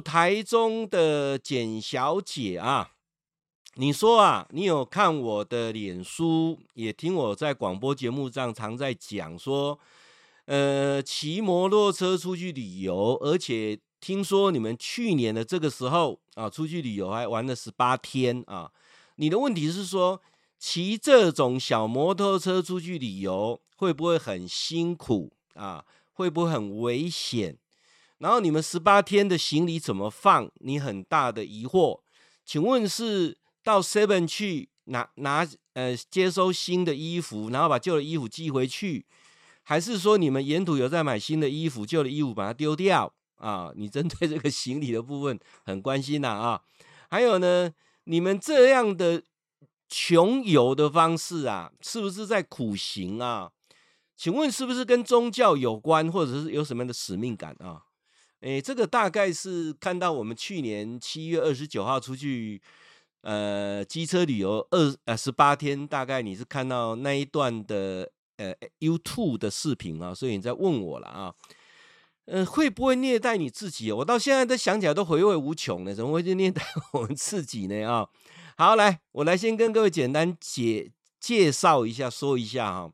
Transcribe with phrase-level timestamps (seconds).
[0.00, 2.92] 台中的简小姐啊，
[3.74, 9.78] 你说啊，你有看我的脸书，也听我在广播节目上常在讲说，
[10.46, 18.70] 呃，骑摩托车出去旅游，而且听说你们去年的这个时候啊，出去旅游还玩了十八天啊。
[19.16, 20.20] 你的问题是说，
[20.58, 25.84] 骑这种小摩托车出去旅游会不会很辛苦啊？
[26.12, 27.58] 会不会很危险？
[28.18, 30.50] 然后你们十八天的行李怎么放？
[30.60, 32.00] 你很大的疑惑，
[32.44, 39.04] 请问是到 Seven 去拿拿呃接收新的衣服，然后把旧的衣服寄回去，
[39.62, 43.72] 还是说你们沿途有在买新的衣服，旧的衣服把它丢掉啊？
[43.74, 46.62] 你针对这个行李的部分很关心呐啊？
[47.10, 47.72] 还有呢，
[48.04, 49.22] 你们这样的
[49.88, 53.50] 穷游的方式啊，是不是在苦行啊？
[54.16, 57.82] 请问是不是跟宗教有关，或者是有什么样的使命感啊？
[58.44, 62.60] 诶，这个大概是看到我们去年七月二十九号出去，
[63.22, 71.34] 呃，机车旅游二呃十八天，大概你是看到那一段的呃 YouTube 的视频啊，所以你在问我了啊，
[72.26, 73.90] 呃，会不会虐待你自己？
[73.90, 77.82] 我到现在都想起来都回味无穷呢，怎么会去虐待 我们自己呢？
[77.90, 78.06] 啊，
[78.58, 82.92] 好，来，我来先跟各位简单介介绍一下，说一下哈。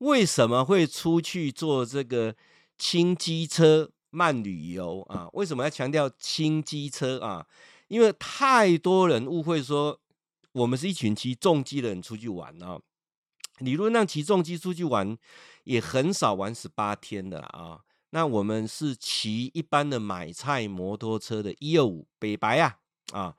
[0.00, 2.36] 为什么会出去坐这个
[2.76, 5.26] 轻机车慢旅游啊？
[5.32, 7.46] 为什么要强调轻机车啊？
[7.88, 9.98] 因为太多人误会说
[10.52, 12.78] 我们是一群骑重机的人出去玩啊。
[13.58, 15.16] 理论上骑重机出去玩
[15.64, 17.80] 也很少玩十八天的啊。
[18.10, 22.76] 那我们是骑一般的买菜摩托车的一二五北白啊
[23.12, 23.34] 啊，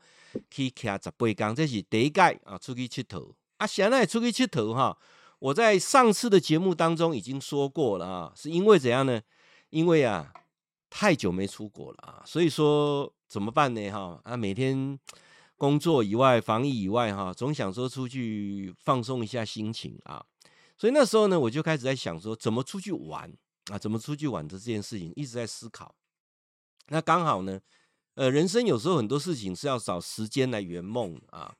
[0.49, 4.97] 去骑十八天，这是第一届啊，出去佚佗啊，现在出去佚佗哈。
[5.39, 9.21] 我在上次的节目当中已经说过了啊，是因为怎样呢？
[9.69, 10.31] 因为啊，
[10.95, 13.89] 太久没出国了啊，所以说怎么办呢？
[13.89, 14.99] 哈啊，每天
[15.57, 20.23] 工作以外、防疫以外，哈，总想说出去放松一下心情啊。
[20.77, 23.33] 所以那时候呢，我就开始在想说，怎么出去玩
[23.71, 23.77] 啊？
[23.79, 25.95] 怎么出去玩的这件事情，一直在思考。
[26.89, 27.59] 那刚好呢，
[28.13, 31.55] 呃，人生有时候很多事情是要找时间来圆梦啊。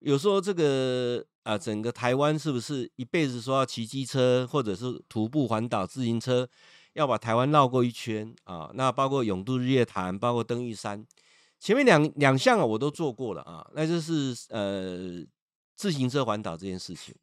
[0.00, 1.24] 有时候这个。
[1.44, 6.48] 啊，整个台湾是不是一辈子说要骑机车，或者是徒步环岛自行车，
[6.94, 8.70] 要把台湾绕过一圈啊？
[8.74, 11.06] 那包括永渡日月潭，包括登玉山，
[11.60, 13.64] 前面两两项啊，我都做过了啊。
[13.74, 15.24] 那就是呃，
[15.76, 17.14] 自行车环岛这件事情。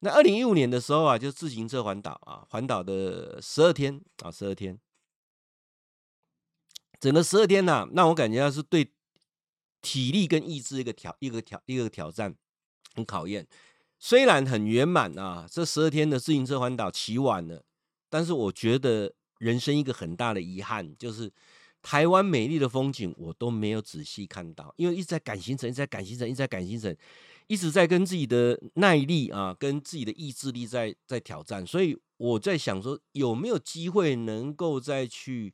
[0.00, 4.78] 那二零一五年的时候啊，就自行车环岛啊，环岛的十二天啊，十二天，
[7.00, 8.92] 整个十二天呢、啊，那我感觉到是对
[9.80, 12.36] 体力跟意志一个挑一个挑一个挑战。
[12.96, 13.44] 很考验，
[13.98, 17.64] 虽然很圆满啊，这十二天的自行车环岛骑完了，
[18.14, 21.28] 但是我觉得人生一个很大的遗憾就是
[21.82, 26.96] 台湾美丽的风景我都没有仔细看到，因为一直在赶行程，一直在赶行程，一直在赶行程，
[27.48, 35.52] 一直在跟自己的耐力啊，跟自己的意志力在在挑战，所以我在想说有没有机会能够再去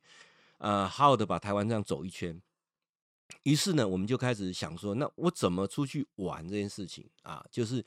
[0.59, 2.39] 呃好好的把台湾这样走一圈。
[3.45, 7.43] 于是呢，我们就开始想说，那我怎么出去玩这件事情啊？
[7.51, 7.83] 就是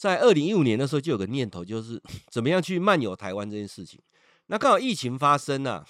[0.00, 2.02] 在二零一五年的时候，就有个念头，就是
[2.32, 4.00] 怎么样去漫游台湾这件事情。
[4.46, 5.86] 那刚好疫情发生啊，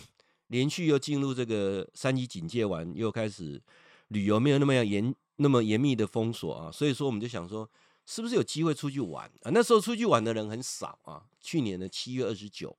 [0.48, 3.62] 连续又进入这个三级警戒完，又开始
[4.09, 7.71] 旅游没有那么严那么严密的封锁啊，所以说我们就想说，
[8.04, 9.50] 是不是有机会出去玩啊？
[9.54, 11.22] 那时候出去玩的人很少啊。
[11.41, 12.77] 去年的七月二十九，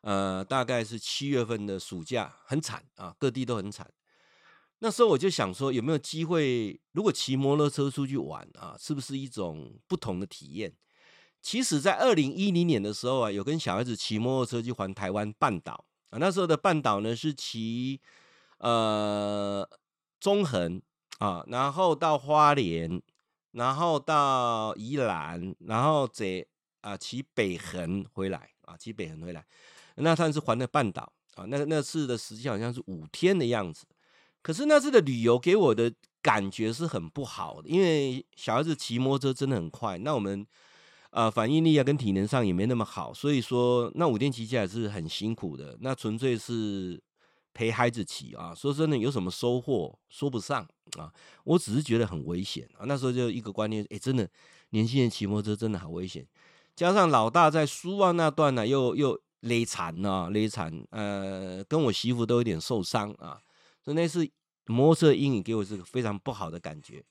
[0.00, 3.86] 呃，大概是七月份的暑假，很惨啊，各地都很惨。
[4.80, 10.74] 那时候我就想说，有没有机会，如果骑摩托车出去玩啊，是不是一种不同的体验？
[11.40, 16.18] 其实，在二零一零年的时候啊，有跟小孩子骑摩托车去环台湾半岛啊。
[16.18, 18.00] 那时候的半岛呢，是骑
[18.58, 19.68] 呃
[20.20, 20.80] 中横
[21.18, 23.00] 啊，然后到花莲，
[23.52, 26.46] 然后到宜兰，然后再
[26.80, 29.46] 啊骑北横回来啊，骑北横回来。
[29.96, 31.44] 那算是环的半岛啊。
[31.44, 33.86] 那那次的时间好像是五天的样子。
[34.44, 40.46] 可是那次的旅游给我的感觉是很不好的，因为小孩子骑摩托车真的很快，那我们
[41.08, 47.02] 啊、反应力啊跟体能上也没那么好，所以说那五天骑起来是很辛苦的，那纯粹是
[47.54, 48.52] 陪孩子骑啊。
[48.54, 50.68] 说真的，有什么收获说不上
[50.98, 51.10] 啊，
[51.44, 52.84] 我只是觉得很危险啊。
[52.84, 54.28] 那时候就一个观念，哎，真的
[54.70, 56.26] 年轻人骑摩托车真的好危险，
[56.76, 63.40] 加上老大在苏澳那段呢、又又勒残啊勒残，呃，跟我媳妇都有点受伤啊。
[63.84, 64.26] 所以那次
[64.66, 67.04] 摩托车的阴影给我是个非常不好的感觉。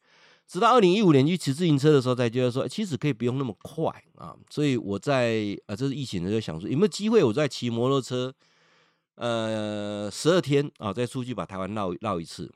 [0.45, 4.35] 直到二零一五年去骑自行车的时候，才觉得说，其实可以不用那么快啊。
[4.49, 8.33] 所以我在啊，这是疫情的时候想说，有没有机会我在骑摩托车
[9.15, 12.51] 呃十二天啊，再出去把台湾绕绕一次。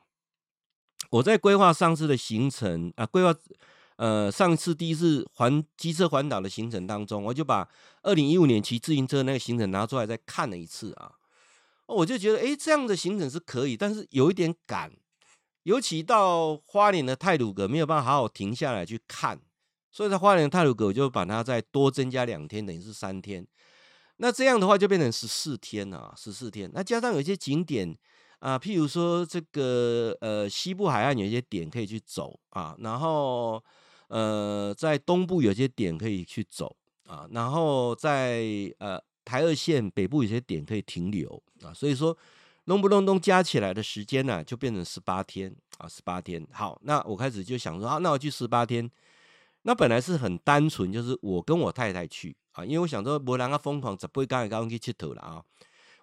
[1.10, 3.34] 我在规划上次的行程啊，规划
[3.96, 7.66] 呃上次第一次环机车环岛的行程当中，我就把
[8.02, 11.12] 二零一五年骑自行车那个行程拿出来再看了一次啊，
[11.88, 14.92] 我就觉得诶，这样的行程是可以，但是有一点赶，
[15.64, 19.40] 尤其到花莲的太鲁阁没有办法好好停下来去看，
[19.90, 23.46] 所以在花莲的太鲁阁我就把它再多增加两天，等于是三天。
[24.18, 26.70] 那这样的话就变成十四天啊，十四天。
[26.72, 27.98] 那加上有一些景点。
[28.40, 33.60] 啊，譬如说这个呃西部海岸有一些点可以去走啊，然后
[34.06, 38.44] 呃在东部有些点可以去走啊，然后在
[38.78, 38.96] 呃
[39.28, 41.28] 台二线北部有些点可以停留
[41.62, 42.16] 啊，所以说
[42.64, 46.42] 隆不隆咚加起来的时间呢，就变成十八天啊，十八天。
[46.50, 48.90] 好，那我开始就想说，啊，那我去十八天，
[49.64, 55.44] 那本来是很单纯，就是我跟我太太去啊，因为我想说没人啊疯狂，只不会刚才刚去佚佗了啊。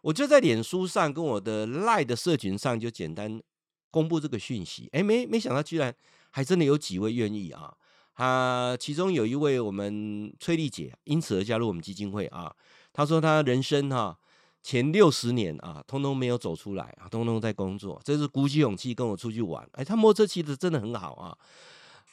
[0.01, 3.41] 我就在脸书上跟我的赖的社群上就简单
[3.89, 5.91] 公布这个讯息，哎，没没想到居然
[6.29, 7.73] 还真的有几位愿意啊！
[8.13, 12.55] 啊，其中有一位我们崔丽姐，因此而加入我们基金会啊。
[12.95, 14.17] 他说他人生哈、
[14.63, 19.67] 前六十年啊，通通没有走出来啊，通通在工作，这是鼓起勇气跟我出去玩。
[19.73, 21.37] 哎，他摩托车骑的真的很好啊。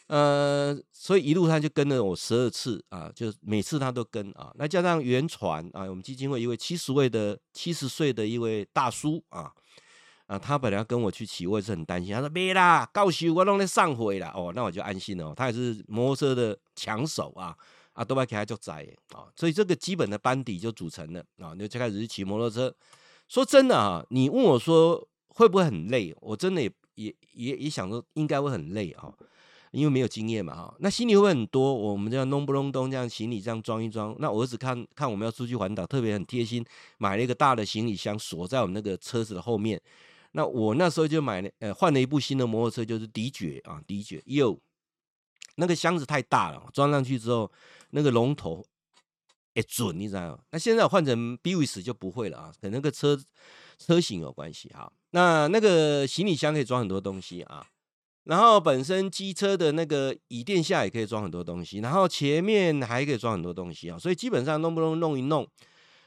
[0.09, 4.53] 呃，所以一路他就跟了我十二次啊，就每次他都跟啊。
[4.57, 9.51] 那加上原传啊，我们基金会一位七十位的七十岁的一位大叔啊，
[10.27, 12.13] 啊，他本来要跟我去骑，我也是很担心。
[12.13, 15.33] 他说别啦，告诉我弄来上回了哦，那我就安心了。
[15.35, 17.57] 他也是摩托车的抢手啊，
[17.93, 22.75] 啊，都把给他就宰啊，所以这个基本的班底就组成了啊，你就开始去骑摩托车。
[23.29, 26.15] 说真的啊，你问我说会不会很累？
[26.21, 29.13] 我真的也也也也想说应该会很累啊。
[29.73, 34.15] 因为没有经验嘛，哈，那行李会很多，我们这样弄不隆咚这样行李这样装一装。
[34.19, 36.63] 那我儿子看看我们要出去环岛，特别很贴心，
[36.99, 39.81] 买了一个大的行李箱锁在我们那个车子的后面。
[40.33, 44.23] 那我那时候就买了，呃，换了一部新的摩托车，就是迪爵啊，迪爵。
[44.27, 44.59] 哟，
[45.57, 47.51] 那个箱子太大了，装上去之后，
[47.91, 48.65] 那个龙头
[49.55, 50.39] 也准，你知道吗？
[50.51, 53.19] 那现在换成 Biwis 就不会了啊，跟那个车
[53.79, 54.93] 车型有关系哈。
[55.11, 57.67] 那那个行李箱可以装很多东西啊。
[58.25, 65.45] 然后本身机车的那个椅垫下也可以装很多东西，然后前面还可以装很多东西啊，所以基本上弄不弄弄一弄，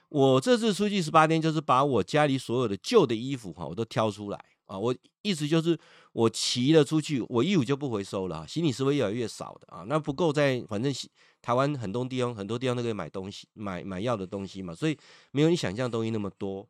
[0.07, 5.77] 我这次出去十八天就是把我家里所有的旧的衣服哈，我都挑出来啊，我意思就是
[6.15, 10.94] 我骑了出去，我一五就不回收了，行李是会越来越少的啊，那不够在反正
[11.41, 14.97] 台湾很多地方很多地方都可以买东西买买要的东西嘛，所以
[15.31, 16.65] 没有你想象东西那么多。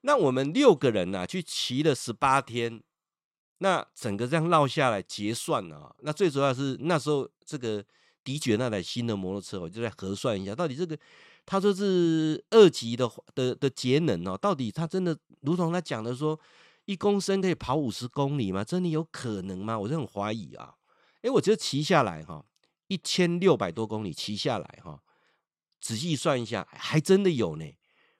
[0.00, 2.82] 那我们六个人呢，去骑了十八天。
[3.60, 7.84] 那整个这样绕下来结算啊，那最主要是那时候这个
[8.22, 10.96] 迪爵那台新的摩托车，我就在核算一下，到底这个
[11.44, 16.38] 他说是二级的的的节能哦，到底他真的如同他讲的说
[16.88, 18.64] 一公升可以跑五十公里吗？
[18.64, 19.78] 真的有可能吗？
[19.78, 20.74] 我就很怀疑啊。
[21.20, 22.42] 诶，我觉得骑下来哈，
[22.86, 25.02] 一千六百多公里骑下来哈，
[25.82, 27.64] 仔细算一下，还真的有呢。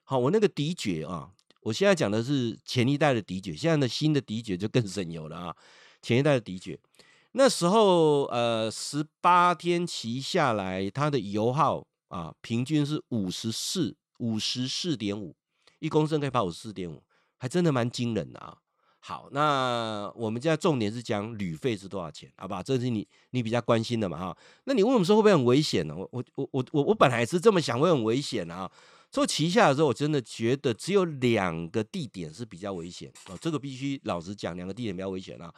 [0.03, 1.31] 好，我那个迪爵啊。
[1.63, 5.55] 我现在讲的是前一代的迪爵，现在的新的迪爵就更省油了啊！
[6.01, 6.79] 前一代的迪爵，
[7.31, 15.35] 那时候呃十八天骑下来，它的油耗啊平均是五十四五十四点五，
[15.79, 17.03] 一公升可以跑五十四点五，
[17.39, 18.55] 还真的蛮惊人的啊！
[18.99, 22.61] 好，那我们现在重点是讲旅费是多少钱，好吧？
[22.61, 24.37] 这是你你比较关心的嘛哈？
[24.65, 25.95] 那你问我们说会不会很危险呢？
[25.95, 28.69] 我我我我我本来是这么想，会很危险啊。
[29.11, 33.37] 所以骑下的时候，我真的觉得只有两个地点是比较危险哦。
[33.41, 35.51] 这个必须老实讲，两个地点比较危险啊。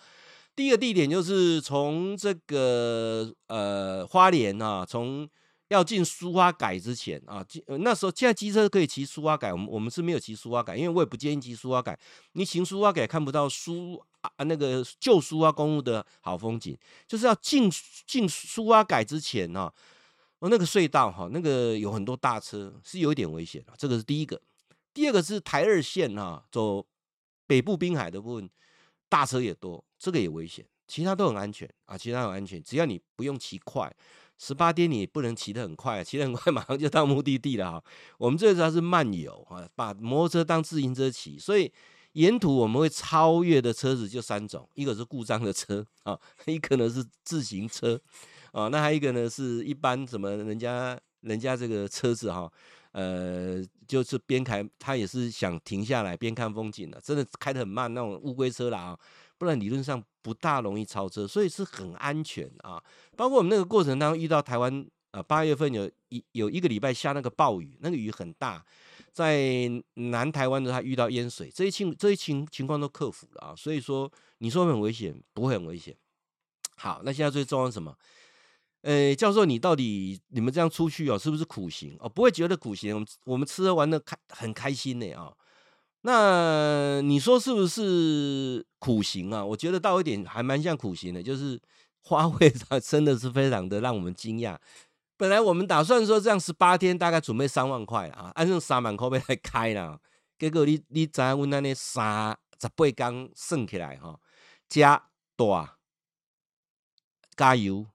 [0.56, 5.28] 第一个地点就是从这个呃花莲啊，从
[5.72, 7.46] 要进苏花改之前啊，
[7.80, 11.98] 那时候现在机车可以骑苏花改，我们我们是没有骑苏花改，因为我也不建议骑苏花改。
[12.34, 17.72] 你骑苏花改看不到苏啊那个旧苏花公路的好风景，就是要进
[18.06, 19.72] 进苏花改之前啊。
[20.40, 23.74] 哦，那个隧道哈，那个有很多大车，是有一点危险啊。
[23.78, 24.42] 这个是第一个，
[24.94, 26.86] 第二个是台二线哈，走
[27.48, 28.50] 北部滨海的部分，
[29.08, 30.66] 大车也多，这个也危险。
[30.88, 33.90] 其他都很安全啊，其他很安全，只要你不用骑快，
[34.44, 37.84] 十八天你不能骑得很快，骑得很快 马上就到目的地了哈。
[38.18, 41.72] 我们这个主要是慢游啊，把摩托车当自行车骑，所以
[42.14, 48.02] 沿途我们会超越的车子就三种，一个是故障的车啊，一个呢是自行车。
[48.52, 52.52] 哦，那还有一个呢，是一般什么人家人家这个车子哈，
[52.94, 59.00] 呃，就是边开，他也是想停下来边看风景的，真的开得很慢那种乌龟车啦啊，
[59.38, 62.82] 不然理论上不大容易超车，所以是很安全啊。
[63.16, 68.64] 包括我们那个过程当中遇到台湾啊，八月份有一有一个礼拜下那个暴雨，那个雨很大，
[69.12, 75.96] 在南台湾的他遇到淹水，这一情这一情情况都克服了啊，所以说你说很危险，不会很危险。
[76.78, 77.96] 好，那现在最重要是什么？
[78.82, 82.10] 呃，教授，你到底你们这样出去哦，是不是苦行哦？
[82.10, 85.32] 不会觉得苦行，我们我们吃喝玩乐开很开心呢啊。
[86.02, 89.46] 那你说是不是苦行啊？
[89.46, 91.62] 我觉得到一点还蛮像苦行的，就是
[92.04, 94.58] 花费它真的是非常的让我们惊讶。
[95.18, 100.00] 本来我们打算说这样十八天大概准备三万块啊，按照三万块来开了，
[100.40, 104.20] 结果你你知我那那三十八天算起来哈，
[104.68, 105.78] 加大
[107.36, 107.88] 加油。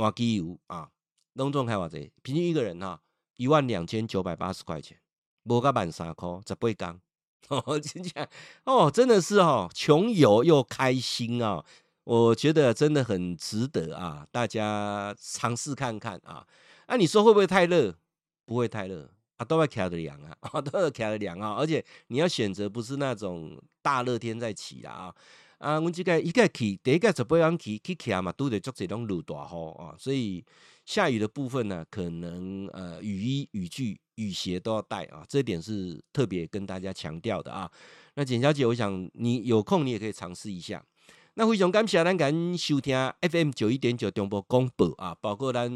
[0.00, 0.90] 换机油啊，
[1.32, 3.02] 拢总开偌济，平均一个人哈
[3.34, 4.96] 一万两千九百八十块钱，
[5.42, 7.00] 无甲万三块，十八天
[7.48, 8.28] 哦，真的
[8.64, 11.64] 哦，真的是哦，穷游又开心啊，
[12.04, 16.46] 我觉得真的很值得啊，大家尝试看看啊。
[16.88, 17.94] 那、啊、你说会不会太热？
[18.44, 25.14] 不会太热啊，都要开着凉啊， 都要开着凉啊，而且你要选择不是那种大热天再骑啦啊。
[25.58, 30.44] 啊，阮即个一个去，第一个十八天去去骑嘛，拄着足这种路大雨啊，所以
[30.86, 37.70] 下雨的部分呢，可能呃雨衣、雨具、雨鞋都要带啊，这点是特别跟大家强调的啊。
[38.14, 40.84] 那简小姐，我想你有空你也可以尝试一下。
[41.34, 45.70] 那非常感谢咱敢收听 FM 九一点九中波广播啊，包括咱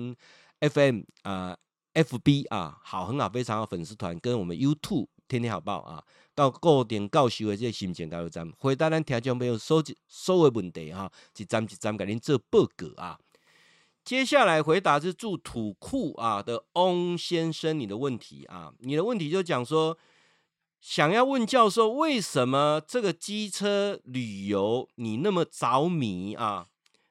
[0.58, 1.56] FM 啊、
[1.94, 6.02] FB 啊，好很好非常好粉丝团跟我们 YouTube 天天好报啊。
[6.34, 13.16] 到固定教授的这个新店加油站，回答咱听众朋友所所有问题哈，一站一站给您做报告啊。
[14.04, 19.96] 接下来回答是住土库啊的翁先生你的问题啊，你的问题就讲说，
[20.80, 26.66] 想要问教授为什么这个机车旅游你那么着迷啊，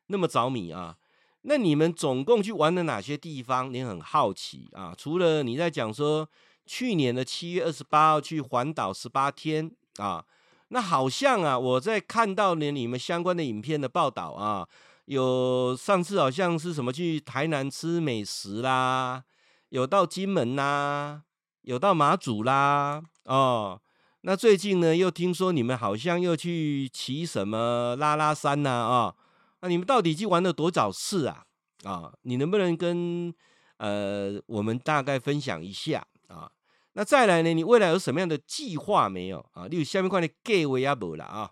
[0.08, 0.98] 那么着迷啊？
[1.44, 3.74] 那你们总共去玩了哪些地方？
[3.74, 4.94] 你很好奇啊？
[4.98, 6.30] 除了你在讲说。
[6.64, 10.24] 去年的七月二十八号去环岛十八天啊，
[10.70, 14.66] 那好像啊，我在看到呢你们相关的影片的报道啊，
[15.12, 19.26] 有上次好像是什么去台南吃美食啦，
[19.68, 21.24] 有到金门啦，
[21.64, 23.82] 有到马祖啦，哦，
[24.22, 29.16] 那最近呢又听说你们好像又去骑什么拉拉山呐啊，
[29.60, 31.44] 那你们到底去玩了多少次啊？
[31.84, 33.36] 啊，你能不能跟
[33.80, 36.50] 呃我们大概分享一下啊？
[36.94, 37.54] 那再来呢？
[37.54, 39.68] 你未来有什么样的计划没有啊？
[39.68, 41.52] 例如下面块的计划也无了啊。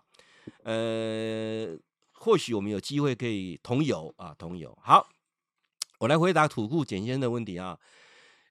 [0.62, 1.76] 呃，
[2.20, 4.76] 或许我们有机会可以同游啊，同游。
[4.82, 5.08] 好，
[6.00, 7.80] 我来回答土库简先生的问题啊。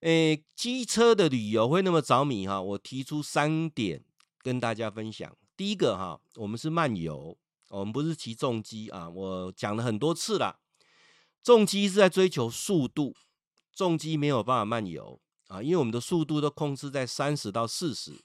[0.01, 4.03] 诶，机车的旅游会那么着迷哈、我提出三点
[4.39, 5.37] 跟大家分享。
[5.55, 7.37] 第一个哈、我们是漫游，
[7.69, 9.07] 我们不是骑重机啊。
[9.07, 10.59] 我讲了很多次了，
[11.43, 13.15] 重机是在追求速度，
[13.71, 15.21] 重机没有办法漫游。
[15.47, 18.23] 啊，因为我们的速度都控制在三十到四十，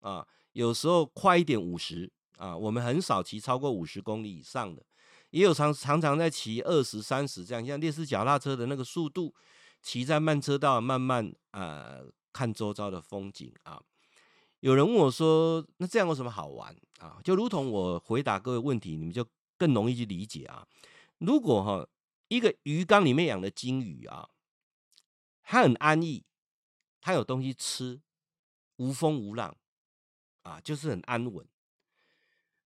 [0.00, 4.82] 啊，有时候快一点五十，啊，我们很少骑超过五十公里以上的，
[5.28, 9.34] 也有常常常在骑二十三十这样，像类似脚踏车的那个速度，
[9.82, 11.98] 骑在慢车道慢慢啊
[12.32, 13.80] 看周遭的风景啊。
[14.60, 17.20] 有人问我说，那这样有什么好玩啊？
[17.22, 19.26] 就如同我回答各位问题，你们就
[19.58, 20.66] 更容易去理解啊。
[21.18, 21.86] 如果哈
[22.28, 24.28] 一个鱼缸里面养的金鱼啊，
[25.42, 26.24] 它很安逸。
[27.02, 27.98] 它有东西吃，
[28.76, 29.56] 无风无浪，
[30.42, 31.48] 啊，就是很安稳。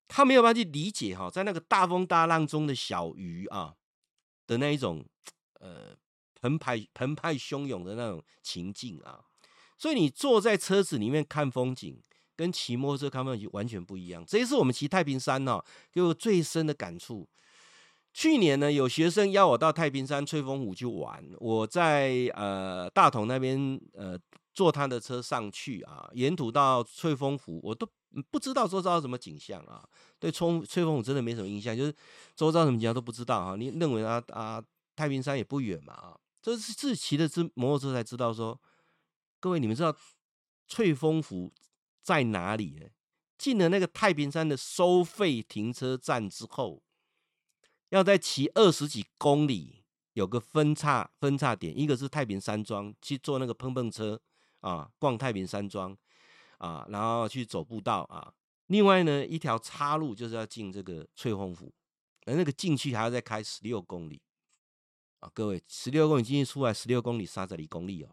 [0.08, 3.74] 他没有办法去理解哈，在那个大风大浪中的小鱼啊
[4.46, 5.04] 的那一种
[5.60, 5.96] 呃
[6.40, 9.24] 澎湃澎湃汹涌的那种情境啊，
[9.78, 12.02] 所以你坐在车子里面看风景，
[12.36, 14.24] 跟骑摩托车看风景完全不一样。
[14.26, 17.28] 这一次我们骑太平山呢，给我最深的感触。
[18.12, 24.16] 去年呢，有学生邀我到太平山翠峰湖去玩，我在呃大同那边呃
[24.52, 27.88] 坐他的车上去啊，沿途到翠峰湖，我都
[28.30, 31.94] 不知道周遭什么景象啊，对冲翠峰湖真的没什么印象，就是
[32.34, 33.56] 周遭什么景象都不知道哈。
[33.56, 34.62] 你认为啊啊
[34.94, 38.60] 太平山也不远嘛啊，这是自己骑的这摩托车才知道说，
[39.40, 39.96] 各位你们知道
[40.66, 41.52] 翠峰湖
[42.02, 42.86] 在哪里呢？
[43.36, 46.82] 进了那个太平山的收费停车站之后。
[47.90, 54.20] 要再骑二十几公里，有个分岔分岔点，一个是太平山庄，去坐那个碰碰车
[54.60, 55.96] 啊，逛太平山庄
[56.64, 58.32] 啊，然后去走步道啊。
[58.68, 61.72] 另外呢，一条岔路就是要进这个翠峰湖，
[62.26, 64.20] 而那个进去还要再开十六公里
[65.20, 65.30] 啊。
[65.34, 68.08] 各位，十六公里进去出来十六公里，三十里公里哦。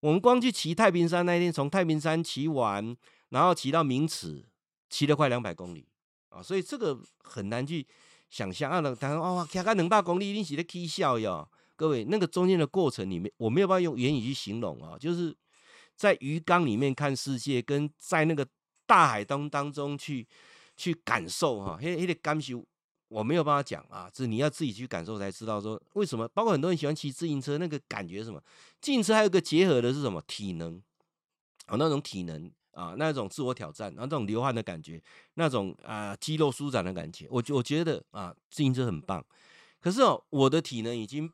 [0.00, 2.96] 我们光去骑太平山那一天，从太平山骑完，
[3.28, 4.44] 然后骑到明池，
[4.90, 5.86] 骑了快两百公里
[6.30, 7.86] 啊，所以这个很难去。
[8.30, 11.48] 想象啊，那当然哦，骑个两百公里，一定是在起笑哟。
[11.76, 14.98] 各位，那个中间的过程里面，我没有办法用言语去形容啊。
[14.98, 15.34] 就是
[15.98, 18.46] 在鱼缸里面看世界，跟在那个
[18.86, 20.24] 大海当当中去
[20.76, 22.64] 去感受哈，嘿，嘿，的感受
[23.08, 26.28] 我没有办法讲啊，这你要自己去感受才知道说为什么。
[26.28, 28.40] 包括很多人喜欢骑自行车，那个感觉是什么？
[28.80, 30.22] 自行车还有个结合的是什么？
[30.28, 30.80] 体能
[31.66, 35.02] 啊，那种体能啊，那种自我挑战，然后这种流汗的感觉，
[35.34, 39.24] 那种啊肌肉舒展的感觉，我我觉得啊，自行车很棒。
[39.80, 41.28] 可是哦，我的体能已经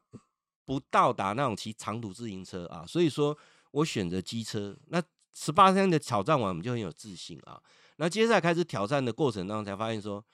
[0.65, 3.37] 不到达那种骑长途自行车啊，所以说。
[3.75, 5.03] 我选择机车，那
[5.33, 7.61] 十八天的挑战完，我们就很有自信啊。
[7.97, 10.25] 那接下来开始挑战的过程当中，才发现说，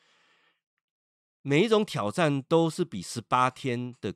[1.42, 4.14] 每一种挑战都是比十八天的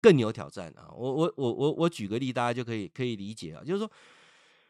[0.00, 0.88] 更有挑战啊。
[0.90, 3.62] 我我我我我举个例，大家就可以可以理解啊。
[3.62, 3.90] 就是说，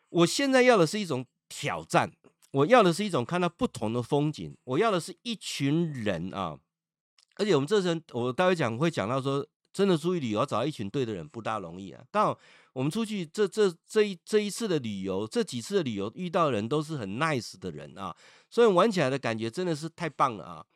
[0.09, 2.13] 我现在要的是一种挑战，
[2.51, 6.59] 我要的是一种看到不同的风景，我要的是一群人啊。
[7.37, 12.03] 而且我们这阵，我待会讲会讲到说，真的出去旅游找一群对的人不大容易啊。
[12.11, 12.39] 刚好。
[12.73, 18.15] 我们出去这这这一这一次的旅游，这几次的旅游遇到的人都是很 nice 的人啊，
[18.51, 20.67] 所以玩起来的感觉真的是太棒了啊！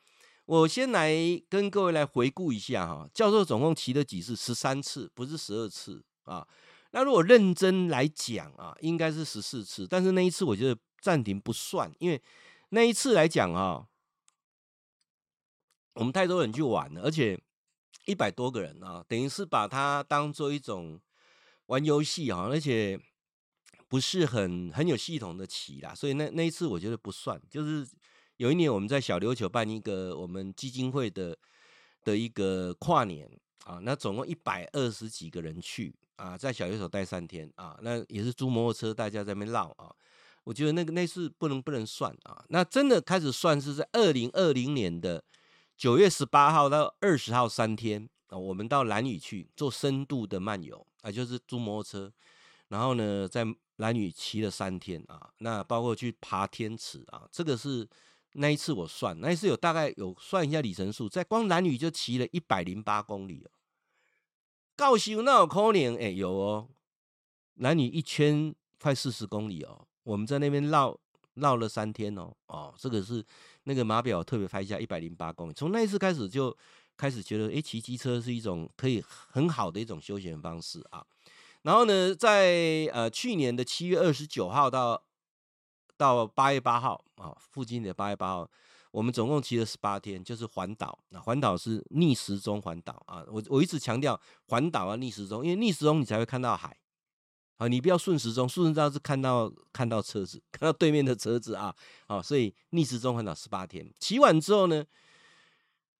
[0.46, 1.12] 我先来
[1.50, 4.34] 跟各位来回顾一下哈，教授总共骑了几次？
[4.34, 6.48] 十三次，不是十二次啊。
[6.92, 12.18] 那如果认真来讲啊，应该是十四次，但是那一次我觉得暂停不算，因为
[12.70, 13.86] 那一次来讲啊，
[15.96, 17.38] 我们太多人去玩了，而且
[18.06, 21.00] 一百多个人啊，等于是把它当做一种。
[21.66, 22.98] 玩游戏啊，而且
[23.86, 27.40] 不是很很有系统的棋啦，所以那那一次我觉得不算。
[27.48, 27.88] 就是
[28.38, 31.38] 有一年我们在小琉球办一个我们基金会的
[32.02, 33.30] 的一个跨年
[33.66, 39.94] 啊，那总共一百二十几个人去啊，在小琉球待三天啊，那也是租摩托车，大家在那边绕啊。
[40.42, 45.22] 我觉得那个那次不能不能算啊，那真的开始算是在二零二零年的
[45.80, 50.86] 九月十八号到二十号三天啊，我们到兰屿去做深度的漫游。
[51.00, 52.12] 啊，就是租摩托车，
[52.68, 57.88] 然后呢，在兰屿骑了三天啊，那包括去爬天池啊，这个是
[58.32, 63.50] 那一次我算，那一次有大概有算一下里程数，在光兰屿就骑了一百零八公里哦。
[64.76, 66.68] 高雄那有可能哎有哦，
[67.54, 71.00] 兰屿一圈快四十公里哦，我们在那边绕
[71.36, 73.24] 绕了三天哦，哦，这个是
[73.64, 76.56] 那个码表特别拍一下一百零八公里，从那一次开始就。
[76.96, 81.02] 开始觉得，诶，骑机车是一种可以很好的一种休闲方式啊。
[81.62, 85.02] 然后呢，在呃去年的七月二十九号到
[85.96, 88.50] 到八月八号啊，附近的八月八号，
[88.90, 90.98] 我们总共骑了十八天，就是环岛。
[91.08, 93.24] 那环岛是逆时钟环岛啊。
[93.28, 96.76] 我我一直强调环岛啊，逆时钟，因为逆时钟你才会看到海
[97.60, 97.68] 啊。
[97.68, 101.72] 你不要顺时钟，顺时钟是看到看到车子，看到对面的车子啊。
[102.08, 104.84] 啊，所以逆时钟环岛十八天，骑完之后呢，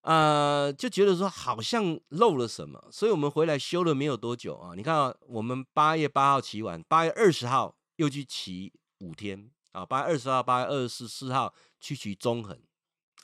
[0.00, 4.74] 呃，就觉得说好像漏了什么，所以我们回来修了没有多久啊。
[4.74, 9.84] 你看啊，我们八月八号骑完，八月二十号又去骑五天啊。
[9.84, 12.58] 八月二十号、八月二十四号去骑中横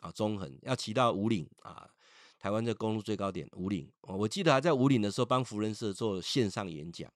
[0.01, 1.89] 啊，中横要骑到武岭啊，
[2.39, 3.91] 台湾这公路最高点武岭。
[4.03, 7.11] 我记得还在武岭的时候帮福仁社做线上演讲。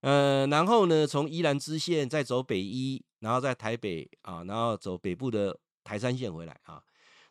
[0.00, 6.82] 呃，然后呢，从宜兰支线再走北一，然后在台北啊，然后走北部的台三线回来啊。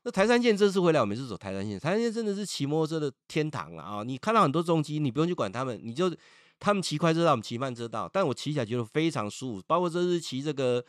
[0.03, 1.77] 那台三线这次回来，我们是走台三线。
[1.77, 4.01] 台三线真的是骑摩托车的天堂了啊！
[4.03, 6.09] 你看到很多重机，你不用去管他们，你就
[6.57, 8.09] 他们骑快车道，我们骑慢车道。
[8.11, 9.61] 但我骑起来觉得非常舒服。
[9.67, 10.81] 包括这次骑这个，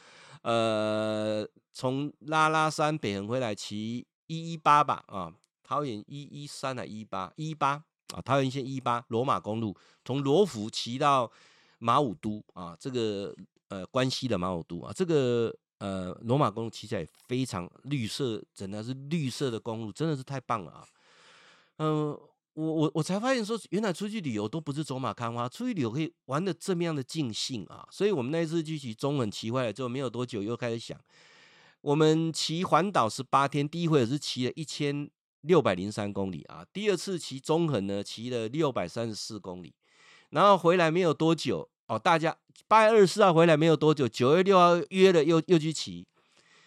[0.43, 5.33] 呃，从拉拉山北横回来骑一一八吧啊，
[5.65, 7.83] 桃园一一三还一八一八
[8.15, 11.29] 啊，桃园线一八罗马公路，从罗浮骑到
[11.81, 13.35] 马武都啊，这个
[13.69, 15.53] 呃关西的马武都啊，这个。
[15.81, 20.85] 呃，罗马公路骑起来非常绿色，真的是绿色的公路，真的是太棒了啊！
[21.79, 22.09] 嗯、
[22.53, 27.89] 我我我才发现说，原来出去旅游都不是走马看花，出去旅游可以玩的这么样的尽兴啊！
[27.91, 31.01] 所以我们那一次去骑中横骑坏了之后，没有多久又开始想，
[31.81, 39.75] 我们骑环岛十八天，第一回是骑了一千六百零三公里啊，第二次骑中横呢，骑了六百三十四公里，
[40.31, 41.69] 然后回来没有多久。
[41.87, 42.37] 哦，大家
[42.69, 46.07] 八月二十四号回来没有多久，九月六号约了又又去骑，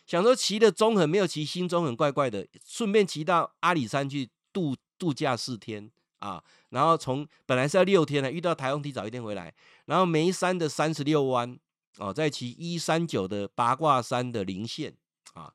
[0.06, 9.54] 想说骑的中横没有骑新中横，怪怪的，顺便骑到阿里山去度度假四天啊，然后从本来是要六天的，遇到台风提早一天回来，
[9.86, 11.58] 然后梅山的三十六弯
[12.00, 14.94] 哦，再骑一三九的八卦山的零线
[15.36, 15.54] 啊，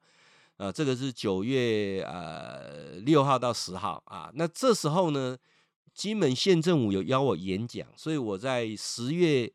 [0.56, 5.36] 呃，这个是九月呃六号到十号啊，那这时候呢，
[5.94, 9.52] 金门县政府有邀我演讲，所以我在十月。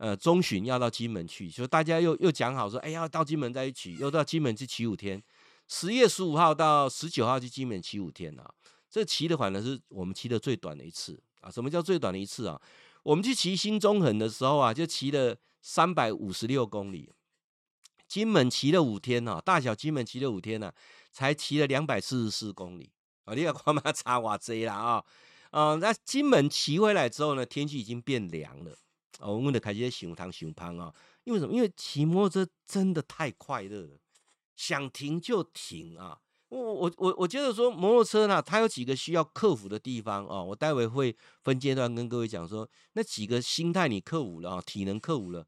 [0.00, 5.20] 呃，中旬要到金门去，所以大家又又讲好说，哎，呀到金门再一起，又到金门去骑五天。
[5.66, 8.48] 十月十五号到十九号去金门骑五天啊，
[8.88, 11.50] 这骑的反正是我们骑的最短的一次啊。
[11.50, 12.62] 什么叫最短的一次啊？
[13.02, 17.12] 我们去骑新中横的时候啊，就骑了三百五十六公里。
[18.06, 20.74] 金门骑了五天啊，大小金门骑了五天呢、啊，
[21.10, 22.92] 才骑了两百四十四公里
[23.24, 23.34] 啊！
[23.34, 25.04] 你要看嘛，差哇这啦啊！
[25.50, 28.76] 嗯，那金门骑回来之后呢，天气已经变凉了
[29.20, 30.94] 哦，我们就开始想汤想胖啊！
[31.24, 31.52] 因为什么？
[31.52, 33.98] 因为骑摩托车真的太快乐了，
[34.56, 36.18] 想停就停啊！
[36.48, 45.46] 我我我我觉得说摩托车呢，它有几个需要克服的地方哦，我待会会分阶段跟各位讲说，那几个心态你克服了啊，体能克服了。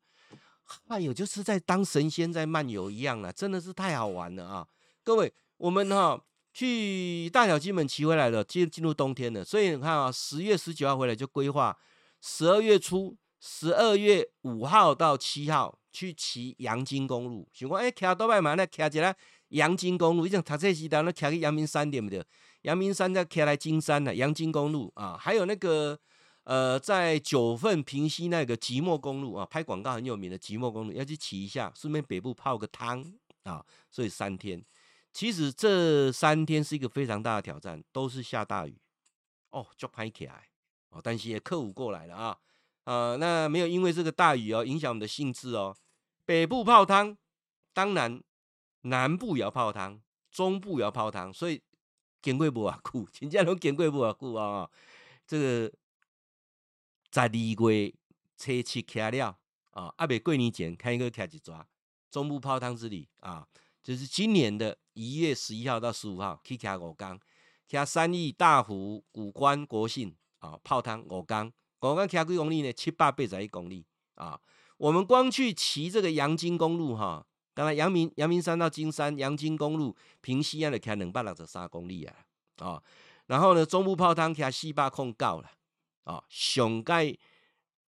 [0.86, 4.68] 还有就是在当神仙在漫游一样了，真的是太好玩了啊！
[5.02, 11.76] 各位，我们哈、去大小金门骑回来了，进进入冬天了，所以你看啊，十月十九号回来就规划
[12.20, 17.48] 十二月初，十二月五号到七号去骑阳金公路。
[17.52, 19.16] 想讲哎，骑多摆嘛，那骑一个
[19.48, 22.24] 阳金公路，以前读册时代那骑去阳明山对不对？
[22.62, 25.98] 阳明山再骑来金山的阳金公路啊，还有那个。
[26.44, 33.04] 呃，在九份平溪那个即墨公路啊，拍广告很有名的即墨公路，要去骑一下，顺便北部泡个汤
[33.44, 33.64] 啊。
[33.90, 34.60] 所以三天，
[35.12, 38.80] 其实这三天是一个非常大的挑战，都是下大雨
[39.50, 40.48] 哦，就拍起来
[40.90, 42.38] 哦，但是也克服过来了啊。
[42.84, 45.76] 呃，那没有因为这个大雨哦，影响我们的兴致哦。
[46.24, 47.16] 北部泡汤，
[47.72, 48.22] 当然
[48.82, 51.62] 南部也要泡汤，中部也要泡汤，所以
[52.22, 54.70] 见过无啊久， 真正拢见过无啊久啊，
[55.26, 55.72] 这个。
[57.12, 57.92] 十二月
[58.36, 59.36] 初七开了
[59.72, 61.66] 啊，阿未过年前开一个开一抓
[62.08, 63.44] 中部泡汤之旅啊，
[63.82, 67.18] 就是今年的一月十一号到十五号去开五天，
[67.68, 72.72] 开三义、大湖、古关、国信啊泡汤五天，五天开几公里呢？
[72.72, 73.86] 七八八十一公里
[74.16, 74.38] 啊。
[74.76, 82.14] 我们光去骑这个阳金公路哈，当然阳明阳明山到金山阳金公路平西岸的开两百六十三公里啊
[82.58, 82.82] 啊，
[83.26, 85.50] 然后呢中部泡汤开四百空够了。
[86.04, 87.14] 啊，上盖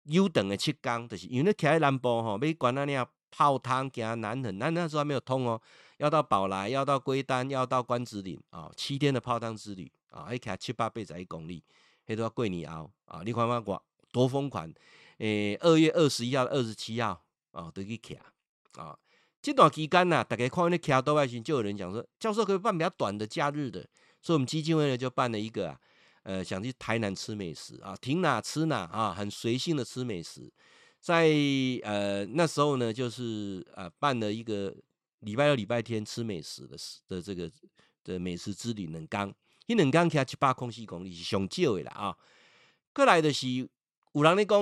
[0.05, 2.95] 优等的七天，就是因为你徛在南部吼，要关那里
[3.31, 5.61] 泡汤，行南横，那那时候还没有通哦，
[6.01, 11.63] 要到宝来，要到龟丹，要到关子岭啊，七天的泡汤之旅啊，还徛七八八十一公里，
[12.07, 14.73] 迄都要过年后啊，你看嘛我多疯狂，
[15.19, 18.19] 诶、二月二十一号、二十七号啊，都去骑
[18.77, 18.99] 啊，
[19.43, 23.87] 这段期间呐，大家看那徛多外群，就有人讲说，教授可以办比较短的假日的，
[24.23, 25.79] 所以我们基金会呢就办了一个啊。
[26.23, 30.53] 呃，想去台南吃美食啊，停哪吃哪啊，很随性的吃美食。
[31.01, 31.31] 在
[31.83, 34.75] 呃那时候呢，就是呃办了一个
[35.21, 36.77] 礼拜六、礼拜天吃美食的
[37.09, 37.51] 的这个
[38.05, 39.35] 的美食之旅，两天，
[39.67, 42.17] 一两天开七八公里公里是上少的啦啊。
[42.93, 43.49] 过来的是
[44.13, 44.61] 有人咧讲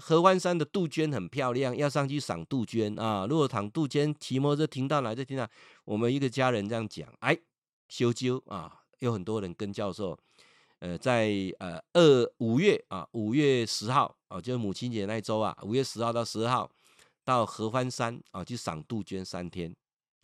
[0.00, 3.26] 合欢山的杜鹃很漂亮，要上去赏杜鹃啊。
[3.28, 5.48] 如果躺杜鹃，骑摩托车停到哪就停哪。
[5.84, 7.36] 我们一个家人这样讲，哎，
[7.88, 10.16] 修鸠啊，有很多人跟教授。
[10.80, 16.70] 呃，在呃二五月啊，五月十号啊，就是母亲节那一周啊，五月十号到十二号，
[17.24, 19.74] 到合欢山啊去赏杜鹃三天，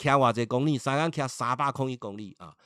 [0.01, 2.57] 骑偌济公里，三天骑三百空一公里啊，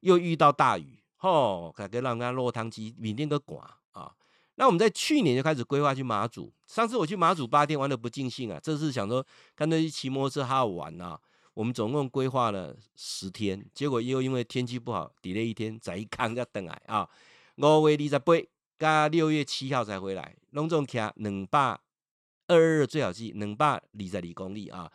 [0.00, 4.12] 又遇到大雨，吼，给给让人家落汤鸡，明天个寡啊。
[4.54, 9.26] 那我们在去年就开始规划去马祖，上次我去马祖八天玩得不尽兴啊，这次想说
[9.56, 11.18] 干脆去骑摩托车好好玩啊。
[11.54, 17.08] 我们总共规划了十天，结果又因为天气不好，delay 一天，再一扛再等来啊。
[17.56, 18.32] 五月二十八
[18.78, 21.58] 加六月七号才回来，拢总骑两百
[22.46, 24.90] 二二二最好记两百二十二公里啊，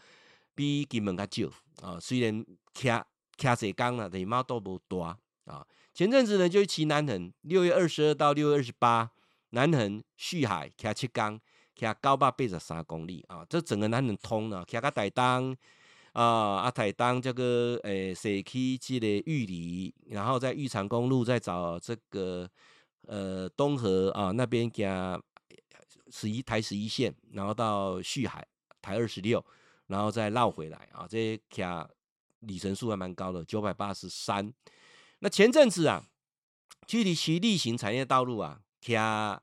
[0.60, 1.98] 比金门较少啊。
[1.98, 2.90] 虽然骑
[3.38, 5.66] 骑侪工了，但是猫都无大啊。
[5.94, 9.10] 前阵子呢，就骑南横，六月二十二到六月二十八，
[9.52, 11.40] 南横旭海骑七江，
[11.74, 13.46] 骑九百八十三公里啊。
[13.48, 15.56] 这整个南横通了，骑到台东。
[16.12, 22.50] 啊，阿台当这个诶，社区这个玉里，然后在玉长公路再找这个
[23.08, 25.22] 呃东河啊那边加
[26.12, 28.46] 十一台十一线，然后到旭海
[28.82, 29.46] 台二十六，
[29.90, 31.90] 然后再绕回来啊，这些卡
[32.40, 34.54] 里程数还蛮高的，九百八十三。
[35.20, 36.06] 那前阵子啊，
[36.88, 39.42] 距离其例行产业道路啊，卡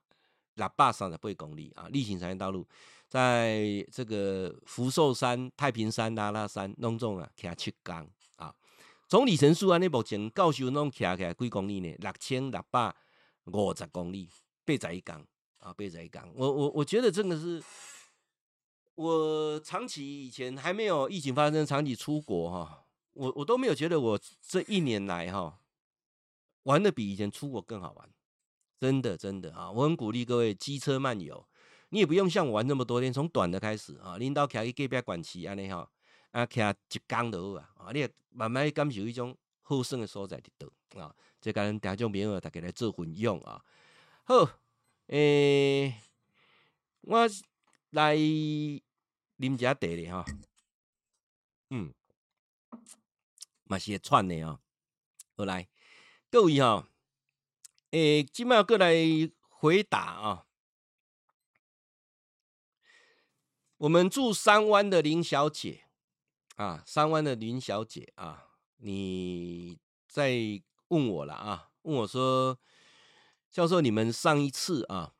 [0.55, 2.67] 六百三十八公里啊，例行产业道路。
[3.09, 8.53] 在这个福寿山、太平山、拉拉山弄中啊，骑七缸啊，
[9.07, 11.95] 总里程数啊，你目前高速弄骑起来几公里呢？
[11.99, 12.95] 六千六百
[13.45, 14.29] 五十公里，
[14.65, 15.25] 八十一缸
[15.59, 16.29] 啊，八十一缸。
[16.35, 17.63] 我我我觉得真的是，
[18.97, 25.61] 我长期以前还没有疫情发生，长期出国哈，我我都没有觉得我这一年来哈
[26.65, 28.11] 玩的比以前出国更好玩，
[28.81, 31.47] 真的真的啊，我很鼓励各位机车漫游。
[31.91, 35.89] 你也不用像我玩那么多天，从短的开始啊，领导骑去隔壁管区安尼哈，
[36.33, 43.63] 啊骑一工就好啊，啊你也慢慢感受一种好耍的所在伫倒啊，这跟听众朋友大家来做分享啊。
[44.25, 44.49] 好，
[45.09, 45.95] 诶、
[47.03, 47.29] 我
[47.91, 48.17] 来
[49.39, 50.25] 啉家茶的哈，
[51.71, 51.93] 嗯，
[53.65, 54.61] 嘛是会串的啊。
[55.37, 55.69] 好来，
[56.31, 56.89] 各位哈，
[57.91, 58.95] 诶，今麦过来
[59.49, 60.47] 回答啊。
[63.79, 65.85] 我们住三湾的林小姐
[66.55, 71.71] 啊，三湾的林小姐啊，你在问我了啊？
[71.83, 72.59] 问我说，
[73.51, 75.15] 教授，你们上一次啊，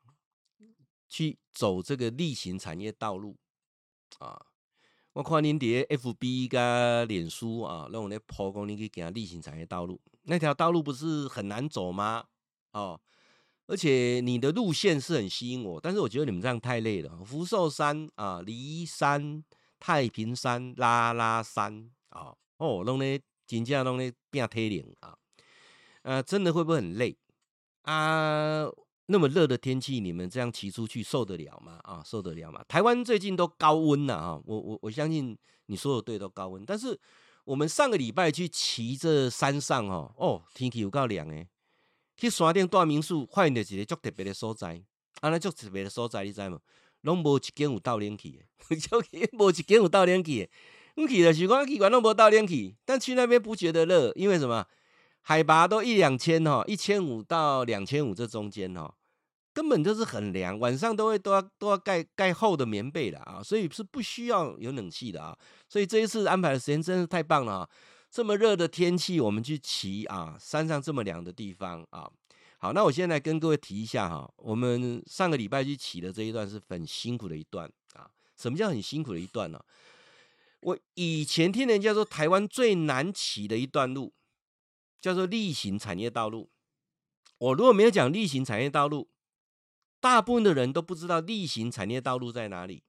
[1.07, 3.37] 去走这个例行产业道路
[4.19, 4.39] 啊，
[5.13, 12.25] 我看您在 FB 跟脸书啊，让我来抛光，你可以给他力行产业道路，那条道路不是很难走吗？
[12.71, 12.99] 哦。
[13.69, 17.21] 而且你的路线是很吸引我，但是我觉得你们这样太累了。
[17.25, 19.43] 福寿山啊，梨山、
[19.77, 25.17] 太平山、拉拉山啊，哦，弄咧真正弄咧变体力啊，
[26.03, 27.17] 呃，真的会不会很累
[27.81, 28.69] 啊？
[29.09, 31.79] 那么热的天气，你们这样骑出去受得了吗？
[31.83, 32.61] 啊，受得了吗？
[32.67, 36.63] 台湾最近都高温了啊，我我我相信你说的对，都高温。
[36.65, 36.99] 但是
[37.45, 41.47] 我们上个礼拜去骑这山上哦，哦，天气有够凉诶。
[42.17, 44.83] 去山顶住民宿，发现着一个足特别的所在。
[45.21, 46.59] 安尼足特别的所在，你知无？
[47.01, 48.99] 拢无一间有倒冷气的， 就
[49.39, 50.49] 无一间有倒冷气的。
[50.95, 52.75] 我去的是我去，我拢无倒冷气。
[52.83, 54.65] 但去那边不觉得热，因为什么？
[55.21, 58.95] 海拔都一两千哈，一千五到两千五这中间哈，
[59.57, 60.59] 根本就是很凉。
[60.59, 65.35] 晚上都会都要都要盖盖厚的棉被的啊，所以是不需要有冷气的啊。
[65.67, 67.69] 所以这一次安排的时间真是太棒了啊！
[68.11, 72.07] 这么热的天气，我们去骑啊，山上这么凉的地方啊，
[72.59, 78.07] 好，那我现在跟各位提一下哈，我们上个礼拜去骑的这一段是很辛苦的一段啊。
[78.37, 79.59] 什么叫很辛苦的一段呢？
[80.59, 84.13] 我以前听人家说，台湾最难骑的一段路
[85.01, 86.51] 叫做力行产业道路。
[87.39, 89.09] 我如果没有讲力行产业道路，
[89.99, 92.83] 大部分的人都不知道例行产业道路在哪里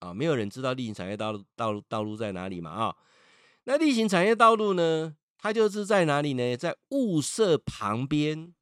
[0.00, 2.96] 啊，没有人知道例行产业道路道路道路在哪里嘛啊。
[3.64, 5.16] 那例行产业道路呢？
[5.38, 6.56] 它就是在哪里呢？
[6.56, 8.52] 在雾社旁边，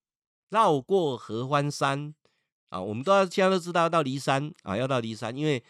[0.50, 2.14] 绕过合欢山
[2.70, 2.80] 啊。
[2.80, 5.62] 我们都要现在都知道要到梨山啊，要到梨山，因为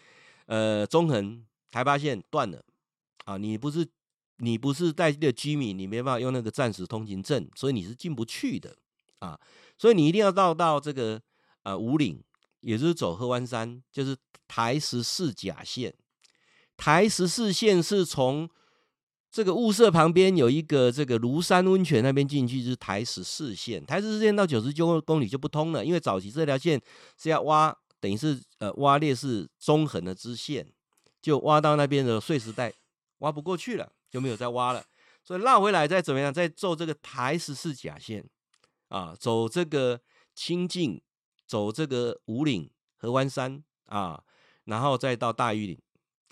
[0.47, 2.63] 呃中横台八线断了
[3.25, 3.37] 啊。
[3.37, 3.87] 你不是
[4.39, 8.77] 你不是在地的居民，你没办法用那个暂时通行证，所以你是进不去的
[9.19, 9.39] 啊。
[9.79, 11.21] 所以你一定要绕到这个
[11.63, 12.23] 呃五岭，
[12.61, 15.95] 也就是走合欢山，就是台十四甲线。
[16.77, 18.49] 台十四线是从
[19.31, 26.81] 这个雾社旁边有一个这个庐山温泉，那边进去是台十四线，台十四线到九十九公里就不通了，因为早期这条线
[27.17, 30.67] 是要挖，等于是呃挖裂是中横的支线，
[31.21, 32.73] 就挖到那边的碎石带，
[33.19, 34.85] 挖不过去了，就没有再挖了，
[35.25, 38.25] 所以绕回来再怎么样，再做这个台十四甲线
[38.89, 40.01] 啊，走这个
[40.35, 41.01] 清境，
[41.53, 44.25] 走这个五岭合欢山啊，
[44.65, 45.79] 然后再到大玉岭。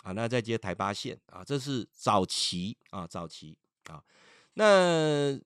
[0.02, 3.54] 啊，那再接台八线啊，这是早期啊，早期
[3.84, 4.02] 啊。
[4.54, 5.38] 那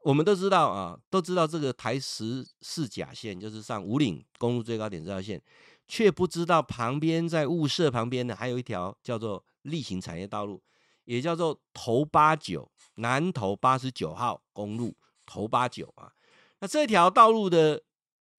[0.00, 5.42] 我们都知道啊，都知道这个台十四甲线就是上五岭公路最高点这条线，
[5.88, 10.62] 却不知道旁边在雾社旁边呢，还有一条叫做例行产业道路，
[11.04, 16.12] 也叫做头八九南头八十九号公路头八九啊。
[16.60, 17.82] 那这条道路的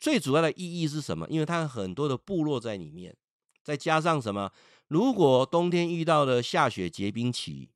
[0.03, 1.25] 最主要的意义是什么？
[1.29, 3.15] 因为它有很多的部落在里面，
[3.63, 4.51] 再加上什么？
[4.89, 7.69] 如果冬天遇到了下雪结冰期，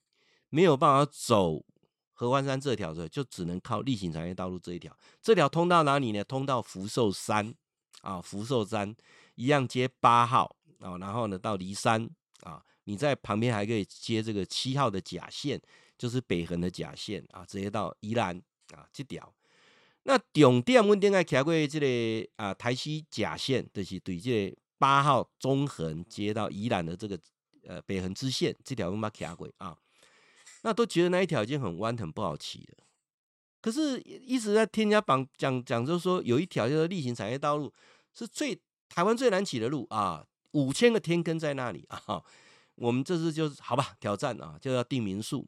[0.50, 1.64] 没有办法走
[2.12, 4.94] 合欢山这条的，就只能靠例行产业道路这一条。
[5.22, 6.22] 这条通到哪里呢？
[6.22, 7.56] 通到福寿山
[8.02, 8.94] 啊，福寿山
[9.36, 12.10] 一样接八号啊，然后呢到梨山
[12.42, 15.62] 啊，你在旁边还可以接这个七号的甲线，
[15.98, 18.38] 就是北横的甲线啊，直接到宜兰
[18.76, 19.34] 啊这条。
[20.08, 24.58] 那重点我们应该骑过这个啊台西甲线，就是对这个。
[24.80, 27.20] 八号中横接到宜兰的这个
[27.66, 29.76] 呃北横支线，这条我们卡过啊，
[30.62, 32.86] 那都觉得那一条已经很弯很不好骑了。
[33.60, 37.74] 可是一直在听人家讲讲讲，就是说有一条叫做例行产业道路，
[38.14, 42.24] 是最台湾最难骑的路啊，五千个天坑在那里 啊。
[42.76, 45.48] 我们这次就是好吧，挑战啊，就要订民宿。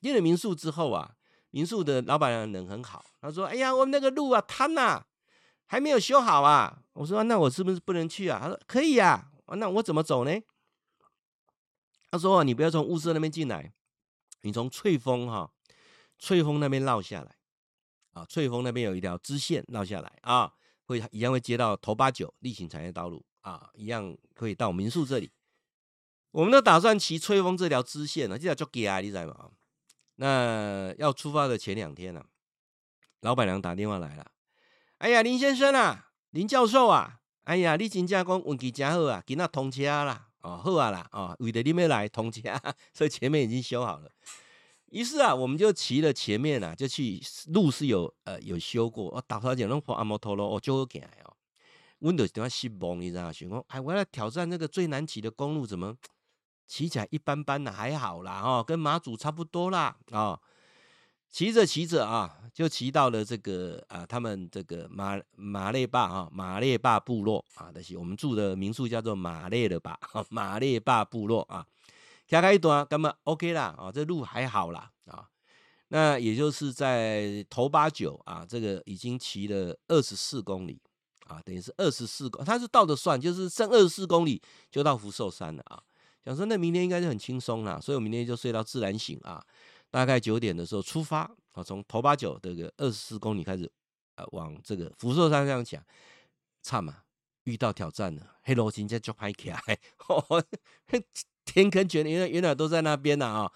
[0.00, 1.16] 订了民宿之后啊，
[1.50, 5.04] 民宿的老板娘人很好，他说：“哎呀，我们那个路啊瘫呐。”
[5.70, 6.82] 还没有修好啊！
[6.94, 8.38] 我说，那我是不是不能去啊？
[8.40, 9.30] 他说可以呀。
[9.48, 10.40] 那我怎么走呢？
[12.10, 13.74] 他说你不要从雾社那边进来，
[14.40, 15.52] 你从翠峰哈，
[16.18, 17.36] 翠峰那边绕下来
[18.14, 18.24] 啊。
[18.24, 20.54] 翠峰那边有一条支线绕下来啊，
[20.86, 25.30] 会一样会接到头八九例行产业道路啊，一样可以到民宿这里。
[26.30, 29.50] 我们都打算骑翠峰这条支线呢，这条叫 G 啊你知道吗？
[30.20, 32.24] 那要出发的前两天呢，
[33.20, 34.26] 老板娘打电话来了。
[34.98, 42.42] 哎呀，林先生啊，林教授啊，哎呀，你真正讲运气真好啊，今仔通车啦，哦，好啊啦，哦，为了你们来通车，
[42.92, 44.10] 所以前面已经修好了。
[44.90, 47.20] 于是啊，我们就骑了前面啊，就去
[47.52, 51.36] 路是有呃有修过，我打算讲弄破阿摩陀罗，我就好行哦。
[52.00, 53.62] 温度等下失望，你知道吗？
[53.68, 55.96] 哎，我要挑战那个最难骑的公路，怎么
[56.68, 57.72] 骑起来一般般啦？
[57.72, 60.40] 还好啦，哦，跟马祖差不多啦，啊、哦。
[61.30, 69.98] 骑着骑着啊，就骑到了这个啊，他们这个马马列坝啊，马列坝部落啊，那些我们住的民宿叫做马列的吧，
[70.30, 71.66] 马列坝部落啊，
[72.26, 75.28] 开开一段，那么 OK 啦啊，这路还好啦啊，
[75.88, 80.80] 那也就是在头八九啊，这个已经骑了二十四公里
[81.26, 85.82] 啊，等于是二十四公，他是倒着算，就是剩二十四公里就到福寿山了啊，
[86.24, 89.42] 想说那明天应该是很轻松啦，所以我明天就睡到自然醒啊。
[89.90, 91.20] 大概九点的时候出发
[91.52, 93.70] 啊，从头八九这个二十四公里开始，
[94.16, 95.82] 呃，往这个福寿山这样讲，
[96.62, 96.94] 差嘛，
[97.44, 99.58] 遇到挑战了，黑罗金在就拍起来，
[101.46, 103.50] 天坑全原来原来都在那边呢啊，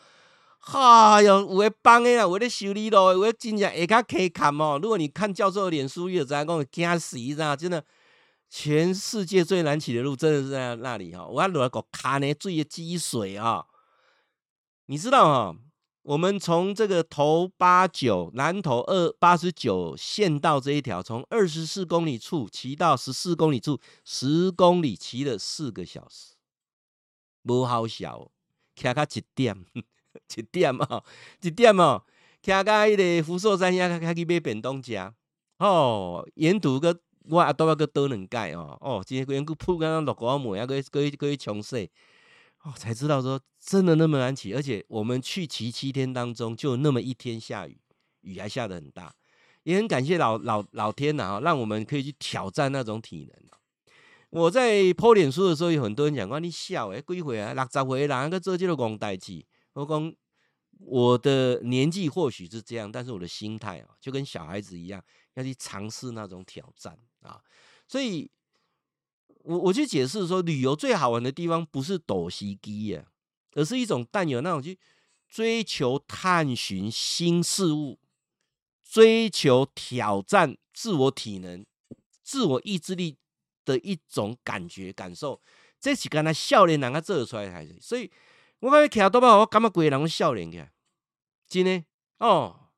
[0.58, 4.78] 哈哟，有的帮的啦，有的修理咯，有的真正会较可看哦。
[4.82, 7.84] 如果你看教授的脸书，有在讲惊死一样，真的，
[8.54, 11.26] 全世界最难骑的路，真的是在那里哈。
[11.26, 13.64] 我要来个卡呢，注意积水啊，
[14.84, 15.58] 你知道哈？
[16.02, 26.34] 我们从这个头八九南头二八十九县道这一条，从二十四公里处骑到十四公里处，十公里骑了四个小时，
[27.42, 28.30] 不好笑，
[28.76, 29.64] 骑到一点，
[30.36, 31.02] 一点哦，
[31.40, 32.04] 一点哦，
[32.42, 34.94] 骑到迄个福寿山下，开去买便当吃
[35.56, 41.90] 哦，沿途个我阿多要个倒两盖哦，哦，今天个个铺刚刚落过雨，还可以可以可以冲洗。
[42.64, 47.80] 哦，才知道说真的那么难骑，而且我们去骑七天当中就那么一天下雨，
[48.20, 49.12] 雨还下得很大，
[49.64, 53.42] 也很感谢老老老天呐，哈，让我们可以去挑战那种体能。
[54.30, 57.52] 我在 po 脸书的时候，有很多人讲，说你笑诶，几回啊？
[57.52, 59.44] 六十岁哪个做这个戆代志？
[59.74, 60.14] 我讲
[60.78, 65.02] 我的年纪或许是这样，但是我的心态啊，就跟小孩子一样，
[65.34, 67.42] 要去尝试那种挑战啊，
[67.88, 68.30] 所以。
[69.44, 73.04] 我我去解释说，旅游最好玩的地方不是陡袭机呀，
[73.54, 74.78] 而是一种带有那种去
[75.28, 77.98] 追求探寻新事物、
[78.84, 81.66] 追求挑战自我体能、
[82.22, 83.16] 自我意志力
[83.64, 85.42] 的一种感觉感受。
[85.80, 88.08] 这是跟他少年人家做出来的，所以
[88.60, 90.64] 我感觉骑多巴，我感觉规个人少年起，
[91.48, 91.84] 真的
[92.18, 92.68] 哦，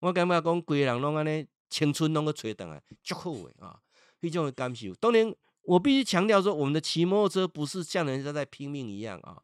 [0.00, 3.78] 我感觉讲规个人拢安尼青春拢个吹转来，足好诶啊，
[4.26, 5.34] 那种的感受，当然。
[5.66, 9.38] 我必须强调说，我们的骑摩托车不是像人家在拼命一样啊。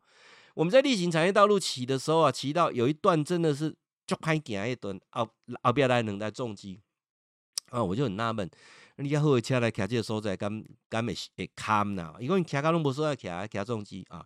[0.52, 3.74] 我们在例行产业道路骑的时候啊，骑到有一段真的是
[4.06, 5.26] 就快行一段，后
[5.62, 6.78] 后边来两台重机
[7.70, 8.50] 啊，我就很纳闷，
[8.96, 12.12] 你家好车来骑这个所在，敢敢会会卡呐？
[12.20, 14.22] 因为骑卡拢无所在骑骑重机啊。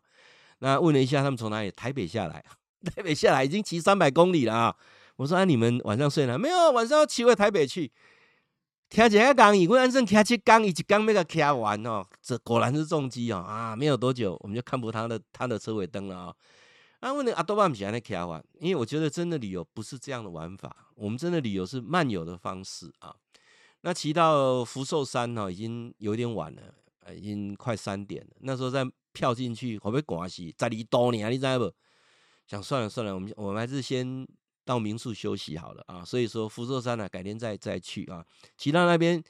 [0.59, 1.71] 那问了一下，他们从哪里？
[1.71, 2.45] 台北下来，
[2.93, 4.77] 台北下来已经骑三百公里了啊。
[5.15, 6.37] 我说啊，你们晚上睡哪？
[6.37, 7.93] 没有，晚上要骑回台北去。
[8.91, 12.05] 骑一个讲，伊我安正骑七工，伊一工要个骑完哦。
[12.23, 13.75] 这果然是重机哦啊！
[13.75, 16.37] 没有多久，我们就看不到他的他的车尾灯了啊、哦。
[17.01, 23.13] 啊，问你阿多巴不喜欢那骑完，因为我觉得真的旅游不是这样的玩法，我们真的旅游是漫游的方式啊。
[23.81, 26.63] 那骑到福寿山哦，已经有点晚了，
[27.15, 28.31] 已经快三点了。
[28.41, 30.55] 那时候再跳进去，会不会关系？
[30.57, 31.73] 在离多年，你知道不？
[32.47, 34.25] 想算了算了，我们我们还是先。
[34.65, 38.25] 到民宿休息好了啊，所以说福寿山呢，改天再再去啊。
[38.57, 39.23] 其他那边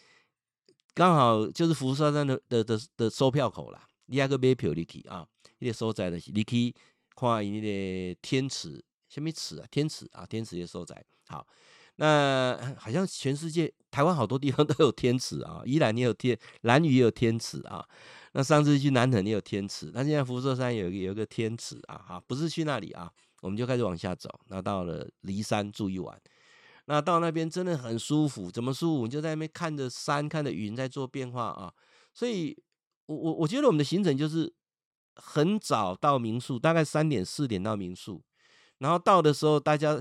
[0.94, 5.26] 刚好就是福寿山的的的的售票口啦，你还个买票你去啊，
[5.58, 6.74] 那个所在的是你去
[7.16, 9.66] 看那个天池，什么池啊？
[9.70, 11.04] 天池啊，天池的所在。
[11.26, 11.46] 好，
[11.96, 17.84] 那好像全世界台湾好多地方都有天池啊，宜兰也有天，兰屿也有天池啊。
[18.32, 23.10] 那上次去南投也有天池，那现在福寿山有一个有一个天池啊，哈，不是去那里啊。
[23.44, 26.18] 我们就开始往下走，那到了骊山住一晚，
[26.86, 29.04] 那到那边真的很舒服，怎么舒服？
[29.04, 31.70] 你就在那边看着山，看着云在做变化啊。
[32.14, 32.56] 所以，
[33.04, 34.50] 我我我觉得我们的行程就是
[35.16, 38.22] 很早到民宿，大概三点四点到民宿，
[38.78, 40.00] 然后到的时候大家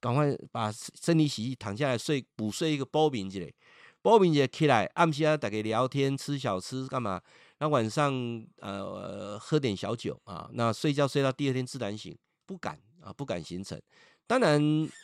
[0.00, 3.54] 赶快把身体洗洗，躺下来睡，补睡一个包饼之类，
[4.00, 7.20] 包饼就起来，暗时啊大家聊天，吃小吃干嘛？
[7.58, 12.16] 那晚上呃喝点小酒啊，那睡觉睡到第二天自然醒。
[12.50, 13.80] 不敢啊，不敢行程。
[14.26, 14.60] 当然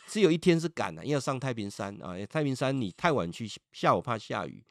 [0.08, 2.16] 只有一天是赶的，因为要上太平山啊。
[2.26, 4.64] 太平山你太晚去，下午怕下雨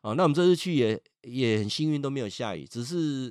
[0.00, 0.14] 啊。
[0.14, 3.30] 那我们这次去也也很幸运，都没有下雨，只是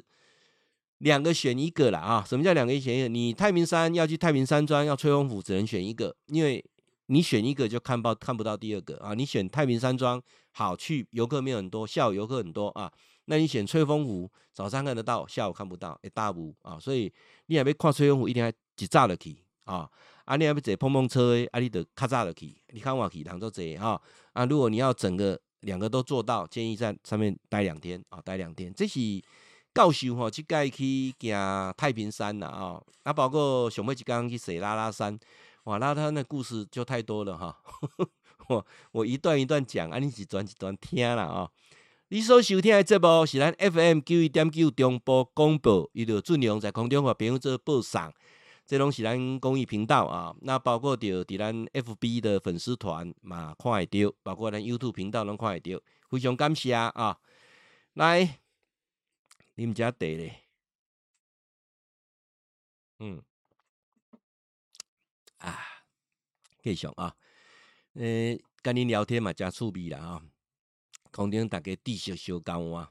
[1.00, 2.24] 两个选一个了啊。
[2.24, 3.08] 什么叫两个选一个？
[3.08, 6.64] 你太平山要去太平山庄，要吹风服，只能选一个，因为
[7.08, 9.16] 你选一个就看不看不到第二个啊。
[9.16, 10.22] 你选太平山庄
[10.52, 12.94] 好去，游客没有很多，下午游客很多啊。
[13.26, 16.78] 那你选吹风湖，早上看得到，下午看不到，一大雾啊。
[16.78, 17.12] 所以
[17.46, 19.90] 你还没看吹风湖，一定要一早就去啊。
[20.26, 22.56] 啊，你还要坐碰碰车诶，啊，你得较早就去。
[22.70, 24.02] 你看我去，人都坐哈。
[24.32, 28.74] 啊，如果你要整个两个都做到，建议在上面待两天啊，待两天。
[28.74, 29.00] 这是
[29.74, 32.82] 教授吼，去盖去行太平山了啊。
[33.04, 35.20] 啊，包括上尾一刚去坐拉拉山，
[35.66, 37.58] 哇，那他那故事就太多了哈。
[38.48, 41.50] 我我一段一段讲，啊，你一段一段听啦啊。
[42.08, 48.14] 你所收听的节目是咱 FM 九一点九中波广播，伊就尽量在空中和朋友做播送。
[48.66, 57.20] 这拢是咱公益频道啊，那包括着伫咱 FB 的粉丝团嘛看会到，包括咱 YouTube 频道拢看会到，非常感谢啊！
[57.94, 58.40] 来，
[59.56, 60.44] 你们家茶咧，
[63.00, 63.22] 嗯，
[65.40, 65.60] 啊，
[66.64, 67.16] 继续啊，
[67.96, 70.22] 诶，跟你聊天嘛，真趣味啦啊！
[71.12, 72.88] 空中大家继续小交换，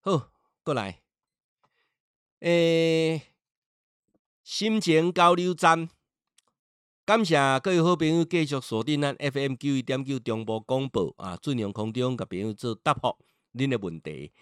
[0.00, 0.30] 好，
[0.62, 1.00] 过来，
[2.40, 3.22] 诶、
[4.48, 5.90] 心情交流站，
[7.04, 13.14] 感谢各位好朋友继续锁定咱 FM 九一点九中波广播啊，尽量空中甲朋友做答复
[13.52, 14.32] 恁的问题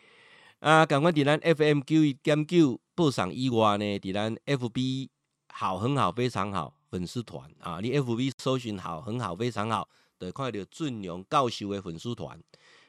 [0.60, 5.08] 啊，赶快伫咱 FM 九一点九播送以外呢，伫咱 FB
[5.52, 9.88] 好很好非常好粉丝团啊，你 FB 搜寻好很好非常好。
[10.20, 12.40] 得看到尊荣教授的粉丝团，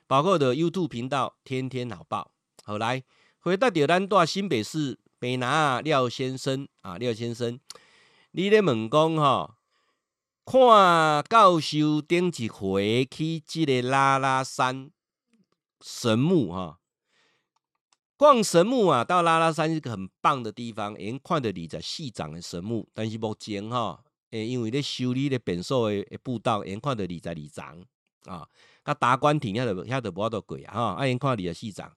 [0.06, 2.32] 包括的 YouTube 频道天天好报。
[2.64, 3.04] 好来，
[3.40, 7.60] 回到到咱大新北市北南廖先生啊，廖先生，
[8.32, 9.56] 你咧问讲吼，
[10.46, 14.92] 看教授顶一回去即个拉拉山
[15.82, 16.80] 神木哈，
[18.16, 24.04] 逛神木啊，到拉拉山是个很棒的地方，因看到二十四丈的神木，但是目前哈。
[24.32, 27.86] 诶，因为咧修理咧变数诶步道，眼看到二十二层
[28.26, 28.46] 啊，
[28.84, 31.90] 甲打官亭遐着遐着无法度过啊，哈，啊，眼看二十四层，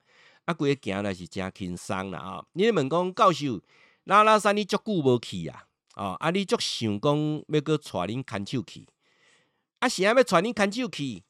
[0.44, 3.60] 啊，规个行来是真轻松啦，啊，你咧问讲教授，
[4.04, 5.64] 拉拉山你足久无去啊，
[5.96, 8.86] 哦，啊，你足想讲要搁带恁牵手去，
[9.78, 11.22] 啊，是啊，要带恁牵手去，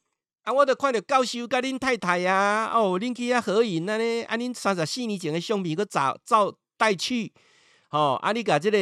[0.43, 7.31] 啊，我着看着教授甲恁太太啊，哦，恁去遐合影安尼，啊，恁三十四年前诶相片搁照照带去，
[7.89, 8.77] 吼，啊，你甲即个。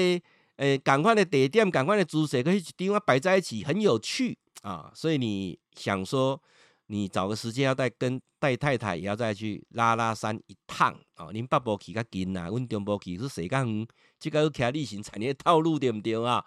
[0.59, 4.91] 诶，赶快的地点，赶快的姿势，可以一地方摆在一起，很有趣啊！
[4.93, 6.43] 所以你想说，
[6.91, 11.27] 你找个时间要带跟带太太，也要再去拉拉山一趟啊！
[11.27, 13.87] 恁北部去较近啊，阮中部去是时间远，
[14.19, 16.43] 这个要骑旅行产业 套路对不对啊？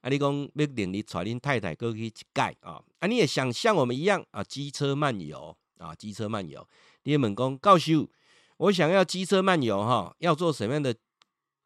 [0.00, 2.82] 啊，你讲要领你带恁太太过去一盖啊！
[3.00, 6.66] 啊，你也想像我们一样啊，机车漫游啊，机车漫游。
[7.02, 8.10] 你们讲告诉，
[8.56, 10.96] 我想要机车漫游哈，要做什么样的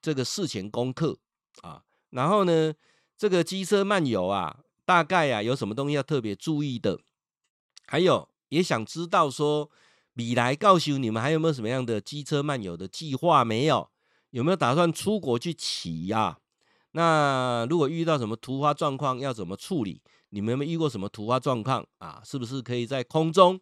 [0.02, 1.16] 这个事前功课
[1.62, 1.84] 啊？
[2.10, 2.74] 然后呢，
[3.16, 6.98] 这个机车漫游啊，大概啊有什么东西要特别注意的？
[7.86, 9.70] 还有也想知道说，
[10.14, 13.90] 未来告诉你们还有没有什么样的机车漫游的计划没有？
[14.30, 16.38] 有没有打算出国去骑呀、啊？
[16.92, 20.02] 那如果遇到什么突发状况要怎么处理？
[20.30, 22.20] 你们有没有遇过什么突发状况啊？
[22.24, 23.58] 是不是可以在空中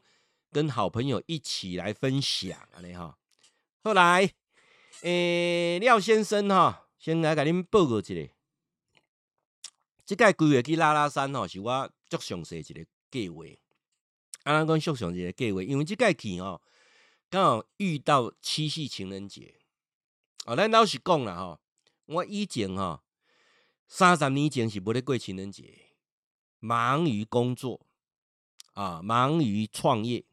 [0.51, 2.81] 跟好朋友一起来分享啊？
[2.83, 3.16] 你哈，
[3.85, 4.33] 后来，
[5.03, 8.14] 诶，廖先生哈，先来给您报告一下。
[10.07, 13.45] 这个规划去拉拉山吼，是我足详细一个计划。
[14.45, 16.62] 啊，咱讲足详细一个计划，因为即个去吼，
[17.28, 19.57] 刚好遇到七夕情人节。
[20.47, 21.61] 哦，咱老实讲啦吼，
[22.07, 23.03] 我以前吼
[23.88, 25.97] 三十年前是无咧过情人节，
[26.61, 27.86] 忙于工作
[28.74, 30.24] 啊，忙于创业，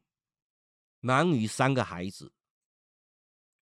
[0.99, 2.31] 忙于三个孩子。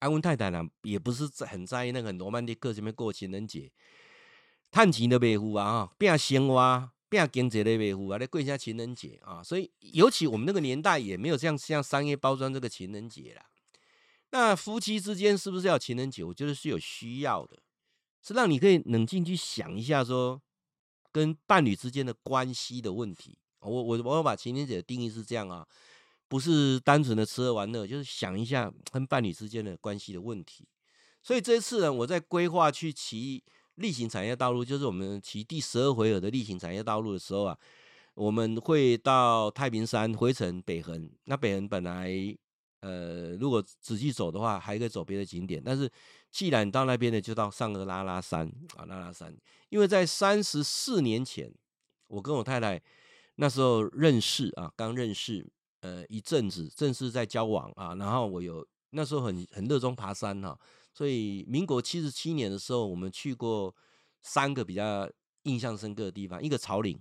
[0.01, 3.71] 阿、啊、温太太呢，也不是很在意那个罗曼蒂克什么过情人节。
[4.73, 9.43] 趁钱都袂赴啊，哈，拼生活、拼经济的维护啊，来过一下情人节啊。
[9.43, 13.45] 所以，尤其我们那个年代也没有像像商业包装这个情人节啦。
[14.31, 16.25] 那夫妻之间是不是要情人节？
[16.25, 17.59] 我觉得是有需要的，
[18.23, 20.41] 是让你可以冷静去想一下，说
[21.13, 23.37] 跟伴侣之间的关系的问题。
[23.61, 25.69] 我我我把情人节的定义是这样啊，
[26.29, 30.67] 不是单纯的吃喝玩乐，就是想一下跟伴侣之间的关系的问题。
[31.23, 33.45] 所以这次呢，我在规划去骑。
[33.77, 37.59] 例行产业道路就是我们骑第十二回合的例行产业道路的时候啊，
[38.15, 41.11] 我们会到太平山、回程北横。
[41.25, 42.13] 那北横本来
[42.81, 45.63] 呃，如果仔细走的话，还可以走别的景点。
[45.65, 45.91] 但是
[46.31, 48.47] 既然到那边呢，就到上个拉拉山
[48.77, 49.35] 啊，拉拉山。
[49.69, 51.53] 因为在三十四年前，
[52.09, 52.83] 我跟我太太
[53.37, 55.49] 那时候认识啊，刚认识
[55.81, 57.95] 呃一阵子，正式在交往啊。
[57.95, 60.59] 然后我有那时候很很热衷爬山哈、啊。
[60.95, 63.75] 所以，民国七十七年的时候，我们去过
[64.21, 65.11] 三个比较
[65.45, 67.01] 印象深刻的地方：一个草岭，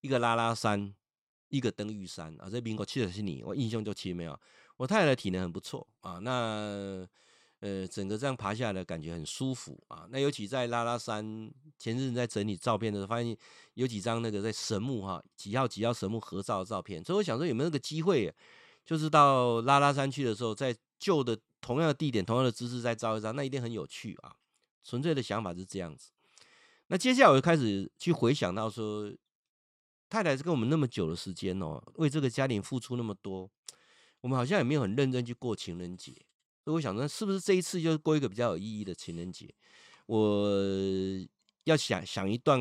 [0.00, 0.94] 一个拉拉山，
[1.48, 2.48] 一个登玉山啊。
[2.48, 4.38] 在民国七十七年，我印象就清没有。
[4.76, 7.06] 我太太的体能很不错啊，那
[7.60, 10.06] 呃整个这样爬下来感觉很舒服啊。
[10.10, 11.24] 那尤其在拉拉山，
[11.78, 13.36] 前阵子在整理照片的时候，发现
[13.74, 18.32] 有几张那个在神木哈几号几号神木合照的照片，所以我想说有没有那个机会，
[18.84, 24.36] 就是到拉拉山去的时候，在旧的同样的地点、同样的姿势再照一张，那一定很有趣啊。
[24.84, 26.10] 纯粹的想法是这样子。
[26.88, 29.10] 那接下来我就开始去回想到说，
[30.10, 33.50] 太太是跟我们那么久的时间哦，为这个家庭付出那么多。
[34.20, 36.12] 我们好像也没有很认真去过情人节，
[36.64, 39.48] 所以我想说，是不是这一次就是过一个比较有意义的情人节？
[40.06, 40.48] 我
[41.64, 42.60] 要想想一段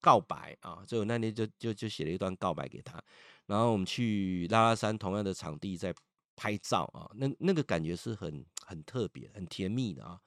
[0.00, 3.02] 告白啊，所以我那天就就就写了一段告白给他，
[3.46, 5.94] 然后我们去拉拉山同样的场地在
[6.38, 10.20] 拍照啊，那那个感觉是很很特别、很甜蜜的啊。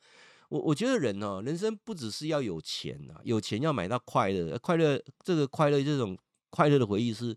[0.50, 6.18] 我我觉得人哦，人生不只是要有钱啊，有钱要买到快乐，快乐这个快乐这种
[6.50, 7.36] 快乐的回忆是。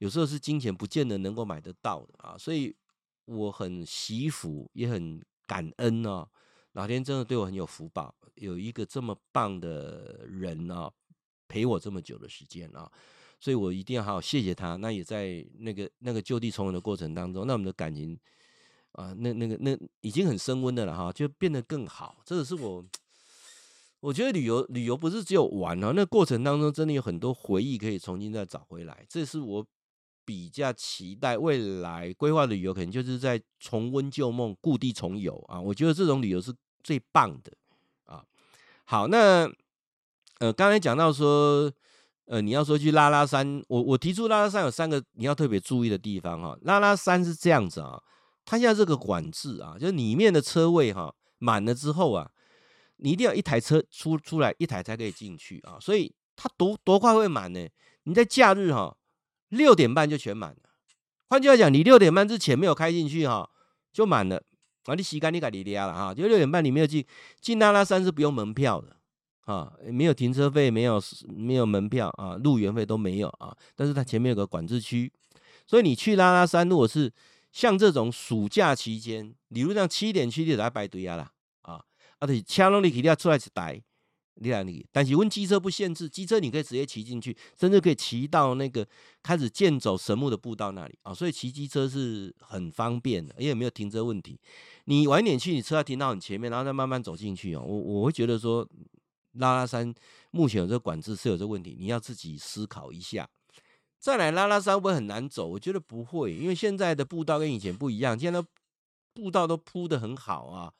[0.00, 2.74] 有时候是金钱不见得能够买得到的啊，所以
[3.26, 6.26] 我很惜福，也很感恩哦。
[6.72, 10.90] 老天真的对我很有福报，有一个这么棒的人啊，
[11.48, 12.90] 陪我这么久的时间啊，
[13.40, 14.76] 所以我一定要好好谢谢他。
[14.76, 18.16] 那也在那个那个就地重游的过程当中，那我们的感情
[18.92, 22.18] 啊，那那个那已经很升温的了哈，就变得更好。
[22.24, 22.84] 这个是我，
[23.98, 29.04] 我觉得旅游旅游不是只有玩啊，那过程当中真的有很多回忆可以重新再找回来。
[29.08, 29.66] 这是我。
[30.22, 35.60] 比较期待未来规划旅游，可能就是在重温旧梦、故地重游啊！
[35.60, 37.52] 我觉得这种旅游是最棒的
[38.04, 38.22] 啊。
[38.84, 39.50] 好，那
[40.38, 41.72] 呃，刚才讲到说，
[42.30, 46.56] 呃，你要说去拉拉山，我我提出拉拉山有三个你要特别注意的地方哈。
[46.62, 48.00] 拉拉山是这样子啊，
[48.44, 52.30] 它现在这个管制啊，就是里面的车位哈满了之后啊，
[52.98, 55.76] 你一定要一台车出出来，一台才可以进去啊。
[55.80, 57.68] 所以它多多快会满呢？
[58.04, 58.96] 你在假日哈。
[59.48, 60.70] 六点半就全满了，
[61.28, 63.50] 换句话讲，你六点半之前没有开进去哈，
[63.92, 64.40] 就满了
[64.84, 64.94] 啊！
[64.94, 67.04] 你时间你自己抓了哈，就六点半你没有进
[67.40, 68.96] 进拉拉山是不用门票的
[69.50, 73.56] 啊，没有停车费，没有没有门票啊，入园费都没有啊。
[73.74, 75.12] 但是它前面有个管制区，
[75.66, 77.12] 所以你去拉拉山，如果是
[77.50, 81.32] 像这种暑假期间，比如像七点去就来排队啊啦
[81.62, 81.84] 啊，
[82.20, 83.82] 而且车拢你肯定要出来一台。
[84.42, 88.86] 你来你，但是问机车不限制，机车你可以直接骑进去，甚至可以骑到那个
[89.22, 94.40] 开始健走神木的步道那里啊，所以骑机车是很方便的，因为没有停车问题。
[94.86, 97.62] 你晚点去，你车要停到你前面，然后再慢慢走进去哦。
[97.62, 98.66] 我我会觉得说，
[99.32, 99.94] 拉拉山
[100.30, 103.28] 目前有这个管制是有这个问题，你要自己思考一下。
[103.98, 105.46] 再来拉拉山会不会很难走？
[105.46, 108.42] 我觉得不会，因为现在的步道跟以前不一样，现在
[109.12, 110.72] 步道都铺得很好啊。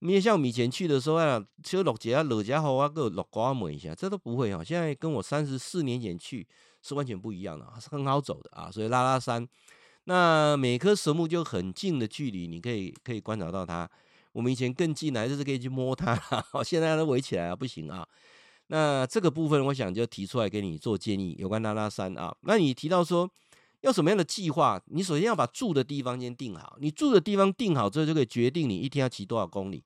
[0.00, 4.62] 你也像我们以前去的时候啊，就落脚啊落脚后啊，个落瓜抹一下，这都不会啊。
[4.62, 6.46] 现在跟我三十四年前去
[6.82, 8.70] 是完全不一样的，是很好走的啊。
[8.70, 9.48] 所以拉拉山，
[10.04, 13.90] 那每棵神木就很近的距离，你可以可以观察到它。
[14.36, 16.14] 我们以前更近来就是可以去摸它，
[16.62, 18.06] 现在都围起来啊，不行啊。
[18.66, 22.36] 那这个部分，我想就提出来给你做建议，有关拉拉山啊。
[22.42, 23.30] 那你提到说。
[23.82, 24.82] 要什么样的计划？
[24.86, 26.76] 你首先要把住的地方先定好。
[26.80, 29.84] 你住的地方定好之后，就可以决定你一天要骑多少公里。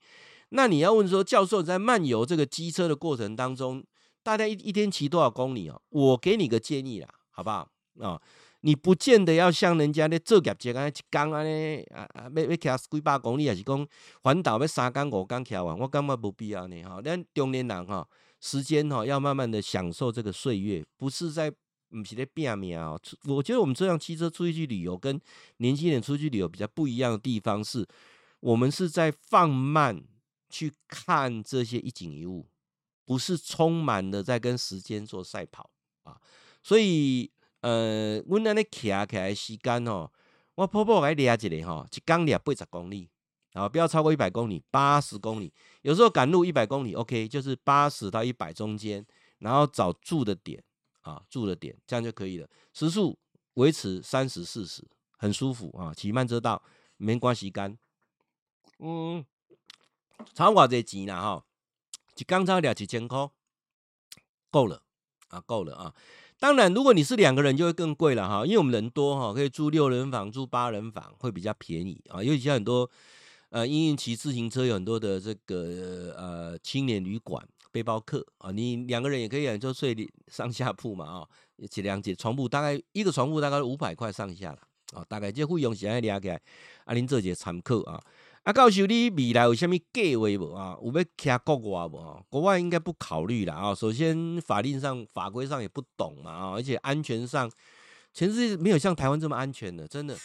[0.51, 3.85] 那你要问说，教授在漫游这个机车的过程当中，
[4.23, 5.83] 大家一一天骑多少公里哦？
[5.91, 7.69] 我给你个建议啦，好不好
[8.01, 8.19] 啊？
[8.61, 13.87] 你不见得要像人家的做业绩啊，一天啊呢啊啊，要要骑几百公里，还是讲
[14.23, 15.79] 环岛要三天五天骑完？
[15.79, 17.01] 我感觉不必要呢哈。
[17.03, 18.07] 咱中年人哈，
[18.41, 21.53] 时间哈要慢慢的享受这个岁月，不是在。
[21.93, 22.97] 不是在拼命啊！
[23.25, 25.21] 我觉得我们这样骑车出去去旅游，跟
[25.57, 27.85] 年轻人出去旅游比较不一样的地方是，
[28.39, 30.01] 我们是在放慢
[30.49, 32.47] 去看这些一景一物，
[33.05, 35.69] 不是充满的在跟时间做赛跑
[36.05, 36.17] 啊！
[36.63, 37.29] 所以，
[37.61, 40.11] 呃，我那里骑起来时间哦，
[40.55, 43.09] 我婆婆来抓一个哈，一公里八十公里，
[43.53, 45.53] 啊，不要超过一百公里，八十公里，
[45.83, 49.07] 有时候赶路一百公里，OK，就是八十到一百中间，
[49.39, 50.63] 然后找住的点。
[51.03, 52.47] 啊，住的点这样就可以了。
[52.75, 53.19] 时速
[53.55, 54.87] 维持三十四十，
[55.17, 55.95] 很舒服啊。
[55.95, 56.63] 骑慢车道
[56.99, 57.79] 没关系干。
[58.81, 59.25] 嗯，
[60.35, 61.23] 差多少钱啦？
[61.23, 61.45] 哈，
[62.17, 63.31] 一刚才两几千块，
[64.51, 64.83] 够了
[65.29, 65.95] 啊，够了啊。
[66.41, 68.45] 当然，如果你是两个人，就会更贵了哈。
[68.45, 72.21] 因为我们人多哈，可以住六人房、住八人房会比较便宜啊。
[72.21, 72.91] 尤其像很多
[73.51, 77.47] 呃，因为骑自行车有很多的这个呃青年旅馆。
[77.73, 79.95] 背包客啊，你两个人也可以，就睡
[80.27, 84.59] 上下铺嘛啊，一两节床铺大概一个床铺大概五百块上下了
[84.93, 86.43] 啊，大概这费用是安尼抓起来，
[86.85, 88.01] 啊，您做一个参考啊。
[88.51, 90.77] 啊，教授你未来有啥物计划无啊？
[90.83, 92.21] 有要骑国外无啊？
[92.29, 93.73] 国外应该不考虑了啊。
[93.73, 97.49] 首先法令上法规上也不懂嘛啊，而且安全上
[98.13, 100.19] 全世界没有像台湾这么安全的，真的。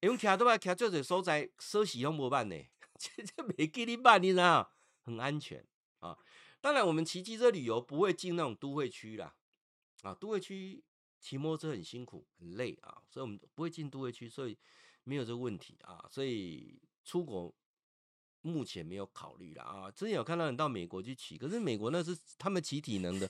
[0.00, 2.56] 因为骑都把骑这个所在休息用无办呢，
[2.98, 4.70] 这这没给你办，你知道？
[5.04, 5.62] 很安全
[5.98, 6.16] 啊。
[6.62, 9.34] 当然，我们骑机车旅游不会进那种都会区啦，
[10.00, 10.82] 啊，都会区
[11.20, 14.56] 骑摩托车很辛苦很累啊，所以我们不会进都会区，所以
[15.04, 16.06] 没有这个问题啊。
[16.10, 16.80] 所以
[17.10, 17.52] 出国
[18.42, 19.90] 目前没有考虑了啊。
[19.90, 23.28] 之前有看到人到美国去骑，可是美国那是他们骑体能的。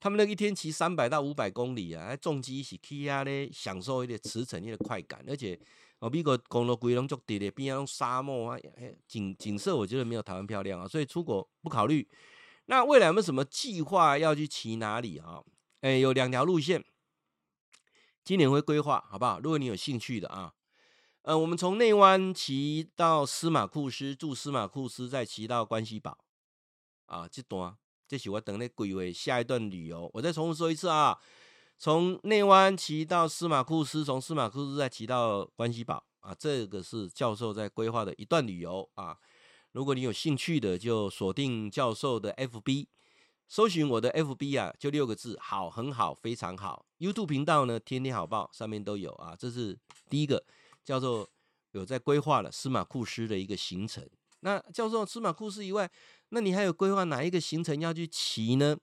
[0.00, 5.24] 他们那一天骑三百到五百公里啊，重机一起骑啊咧，享受一点驰骋一点快感。
[5.28, 5.56] 而且
[6.00, 8.58] 哦，美国公路规龙足地的，边上沙漠啊，
[9.06, 12.08] 景景色我觉得没有台湾漂亮啊，所以出国不考虑。
[12.64, 15.40] 那未来有没有什么计划要去骑哪里啊？
[15.82, 16.84] 哎，有两条路线，
[18.24, 19.38] 今年会规划，好不好？
[19.38, 20.52] 如果你有兴趣的啊，
[21.30, 26.18] 呃，我们从内湾骑到司马库斯，住司马库斯，再骑到关西堡
[27.06, 27.76] 啊，这段。
[28.08, 31.16] 这是我等那规划下一段旅游，我再重复说一次啊，
[31.78, 39.16] 从内湾骑到司马库斯，从司马库斯再骑到关西堡啊，这个是教授在规划的一段旅游啊。
[39.70, 42.88] 如果你有兴趣的，就锁定教授的 FB，
[43.46, 46.86] 搜寻我的 FB 啊，就六个字，好，很好，非常好。
[46.98, 49.36] YouTube 频道呢，天天好报上面都有啊。
[49.38, 49.78] 这是
[50.08, 50.44] 第一个，
[50.90, 51.24] 教授
[51.70, 54.04] 有在规划了司马库斯的一个行程。
[54.40, 55.88] 那教授，司马库斯以外。
[56.30, 58.76] 那你还有规划哪一个行程要去骑呢？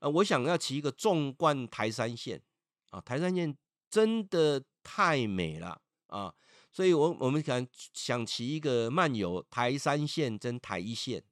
[0.00, 2.42] 呃，我想要骑一个纵贯台山线
[2.90, 3.56] 啊，台山线
[3.88, 6.34] 真的太美了啊，
[6.70, 11.22] 所以我我们想想骑一个漫游台山线跟台一线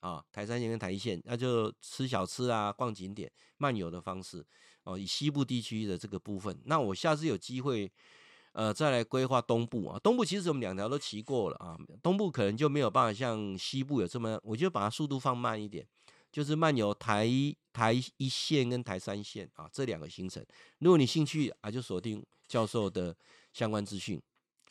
[0.00, 4.44] 啊，台山线跟台一线，那就吃小吃啊，逛景点，漫游的方式
[4.84, 7.90] 哦，以西部地区的这个部分，那我下次有机会。
[8.52, 15.86] 呃，再来规划东部啊，东部其实我们两条都骑过了啊，东部可能就没有办法像西部有这么，我就把它速度放慢一点，
[16.30, 17.26] 就是漫游台
[17.72, 20.44] 台一线跟台三线啊这两个行程。
[20.80, 23.16] 如果你兴趣啊，就锁定教授的
[23.54, 24.20] 相关资讯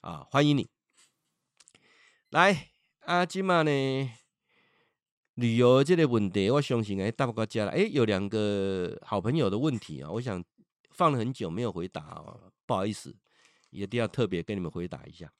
[0.01, 0.69] 啊，欢迎你
[2.29, 2.69] 来
[2.99, 4.11] 啊，今晚呢
[5.34, 10.43] 旅游这个问题，我相信哎，大伯哥家了，哎，有两个好朋友的问题啊，我想
[10.91, 13.15] 放了很久没有回答啊，不好意思。
[13.72, 15.34] 一定要特别跟你们回答一下。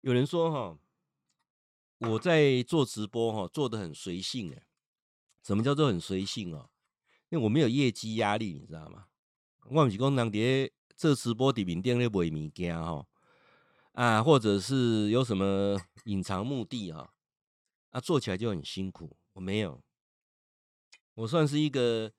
[0.00, 0.78] 有人说哈，
[1.98, 4.66] 我在做直播哈，做的很随性哎。
[5.42, 6.70] 什么叫做很随性哦？
[7.28, 9.08] 因为我没有业绩压力，你知道吗？
[9.64, 13.06] 我不是讲人在做直播的面顶咧卖物件哈
[13.92, 17.12] 啊，或者是有什么隐藏目的哈
[17.90, 19.16] 啊，做起来就很辛苦。
[19.32, 19.82] 我没有，
[21.14, 22.12] 我算是一个。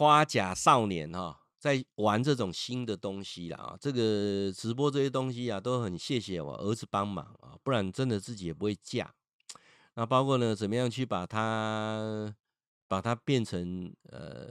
[0.00, 9.12] 花甲少年哈，在玩这种新的东西啦啊，这个直播这些东西啊，都很谢谢我儿子帮忙啊，不然真的自己也不会嫁。
[9.96, 12.34] 那包括呢，怎么样去把它
[12.88, 14.48] 把它变成呃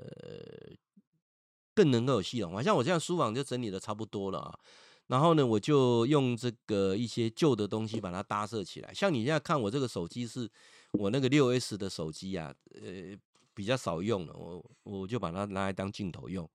[1.74, 4.60] 更能够有系统化，像我这样书房就整理的差不多了啊。
[5.08, 8.94] 然后呢，我就用这个一些旧的东西把它搭设起来。
[8.94, 10.48] 像你现在看我这个手机，是
[10.92, 13.18] 我那个六 S 的手机啊，呃。
[13.60, 16.50] 比较少用了，我我就把它拿来当镜头用，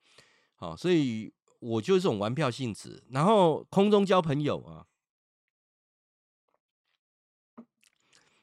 [0.55, 1.31] 好，所以
[1.61, 3.05] 我就是这种玩票性质。
[3.11, 4.87] 然后空中交朋友啊，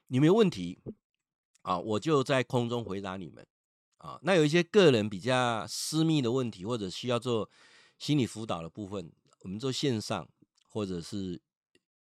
[0.10, 0.80] 你没有问题
[1.64, 3.48] 啊，我就在空中回答你们
[3.98, 4.20] 啊。
[4.22, 7.50] 那有一些个人比较私密的问题，或者需要做
[7.98, 10.30] 心理辅导的部分，我们做线上
[10.70, 11.42] 或者是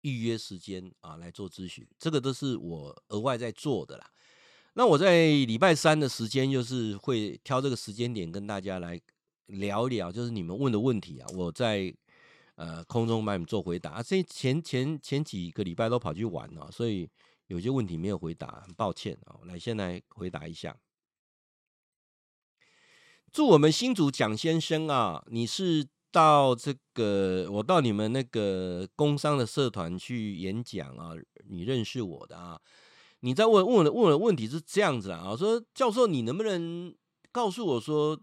[0.01, 4.11] 预约时间啊来做咨询，这个都是我额外在做的啦。
[4.73, 8.99] 那我在礼拜三的时间，就是会挑这个时间点跟大家来
[9.47, 11.93] 聊一聊，就是你们问的问题啊，我在
[12.55, 14.01] 呃空中帮你们做回答。
[14.01, 17.09] 这前前前几个礼拜都跑去玩了，所以
[17.47, 19.39] 有些问题没有回答，很抱歉啊。
[19.45, 20.77] 来，先来回答一下。
[23.31, 31.11] 祝我们新主蒋先生啊，你是到这个我到你们那个工商的社团去演讲啊，
[31.49, 32.61] 你认识我的啊。
[33.21, 36.95] 你在问问的问的问题是这样子啊，说教授，你能不能
[37.33, 38.17] 告诉我说，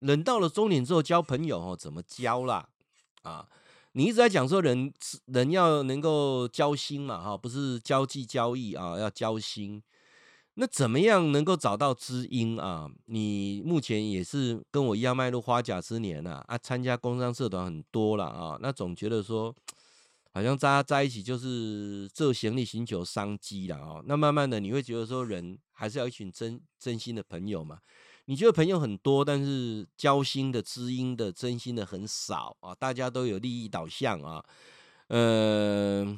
[0.00, 2.68] 人到了中年之后交朋友哦，怎么交啦？
[3.22, 3.48] 啊，
[3.92, 4.92] 你一直在讲说人
[5.26, 9.80] 人要能够交心嘛，哈，不是交际交易啊，要交心。
[10.54, 12.90] 那怎么样能够找到知音啊？
[13.04, 19.54] 你目前也是跟我一样迈入花甲之年了啊，参加工商社团很多了啊，那总觉得说。
[20.30, 24.04] 好像大家在一起就是做行李寻求商机了哦。
[24.06, 27.80] 那慢慢的你会觉得说，人还是要一群真真心的朋友嘛。
[28.26, 32.74] 你觉得朋友很多，但是交心的、知音的、真心的很少啊。
[32.74, 34.44] 大家都有利益导向啊。
[35.06, 36.14] 嗯，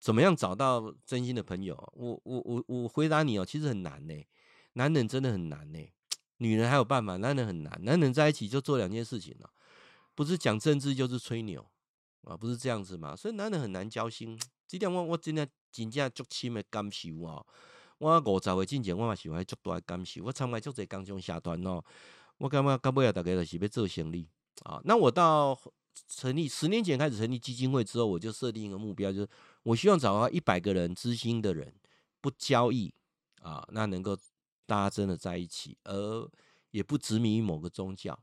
[0.00, 1.76] 怎么样找到真心的朋友？
[1.94, 4.14] 我我我我回答你哦，其实很难呢。
[4.72, 5.78] 男人真的很难呢。
[6.38, 7.80] 女人还有办法，男人很难。
[7.84, 9.48] 男人在一起就做两件事情了，
[10.16, 11.64] 不是讲政治就是吹牛
[12.26, 13.16] 啊，不是这样子嘛。
[13.16, 14.38] 所以男人很难交心。
[14.68, 17.44] 这点我我真的真正足深的感受啊！
[17.98, 20.24] 我五十岁之前，我嘛喜欢足大的感受。
[20.24, 21.82] 我参加足侪工厂社团哦，
[22.38, 24.28] 我感觉到尾啊，大家都是要做生意
[24.64, 24.80] 啊。
[24.84, 25.56] 那我到
[26.08, 29.28] 成立十年前开始成立基金会之后，我就设定一个目标，就是
[29.62, 31.72] 我希望找到一百个人知心的人，
[32.20, 32.92] 不交易
[33.40, 34.16] 啊，那能够
[34.66, 36.28] 大家真的在一起，而
[36.72, 38.18] 也不执迷于某个宗教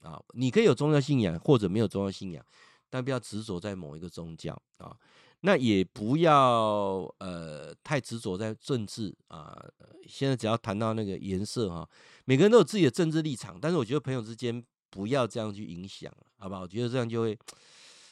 [0.00, 0.20] 啊。
[0.32, 2.44] 你可以有宗教信仰，或者没有宗教信仰，
[2.92, 4.94] 但不要执着在某一个宗教啊。
[5.40, 9.58] 那也不要呃太执着在政治啊。
[10.06, 11.88] 现在只要谈到那个颜色哈，
[12.26, 16.60] 每个人都有自己的政治立场，但是我觉得朋友之间不要这样去影响，好不好？
[16.60, 17.36] 我觉得这样就会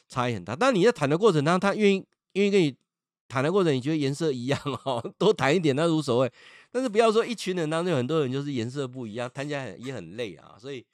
[0.08, 0.56] 差异很大。
[0.56, 2.02] 但你在谈的过程当中，他愿意
[2.32, 2.74] 愿意跟你
[3.28, 6.32] 谈的过程，你觉得颜色一样哦， 多谈一点那无所谓。
[6.72, 10.56] 但是不要说一群人当中有很多人就是颜色不一样，谈起来也很累啊。
[10.58, 10.84] 所以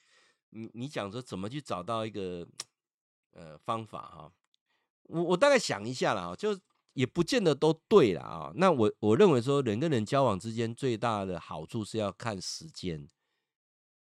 [0.51, 2.47] 你你讲说怎么去找到一个
[3.37, 4.31] 呃方法哈？
[5.03, 6.59] 我我大概想一下了啊，就
[6.93, 8.51] 也不见得都对了啊。
[8.55, 13.07] 那我我认为说，人跟人交往之间最大的好处是要看时间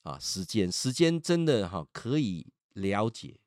[0.04, 3.40] 啊，时间时间真的哈可以了解。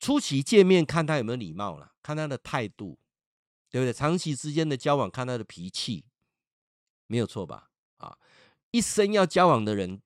[0.00, 2.98] 初期见面看他有没有礼貌了，看他的态度，
[3.70, 3.92] 对不对？
[3.92, 6.04] 长期之间的交往看他的脾气，
[7.06, 7.70] 没有错吧？
[7.96, 8.18] 啊，
[8.72, 10.02] 一生要交往的人，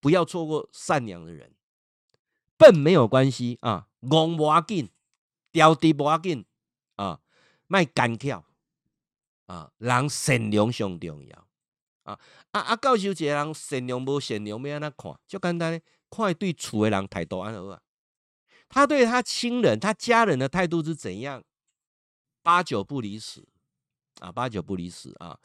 [0.00, 1.55] 不要错过善良的人。
[2.56, 4.88] 笨没有关系啊，戆不要紧。
[5.52, 6.44] 调低不要紧
[6.96, 7.18] 啊，
[7.66, 8.44] 卖干跳
[9.46, 11.48] 啊，人善良上重要
[12.02, 12.18] 啊
[12.50, 12.76] 啊啊！
[12.76, 15.18] 教授一个人善良不善良，要安怎看？
[15.26, 15.80] 就简单，
[16.10, 17.80] 看对厝的人态度安怎啊？
[18.68, 21.42] 他对他亲人、他家人的态度是怎样？
[22.42, 23.42] 八九不离十
[24.20, 25.38] 啊，八九不离十啊。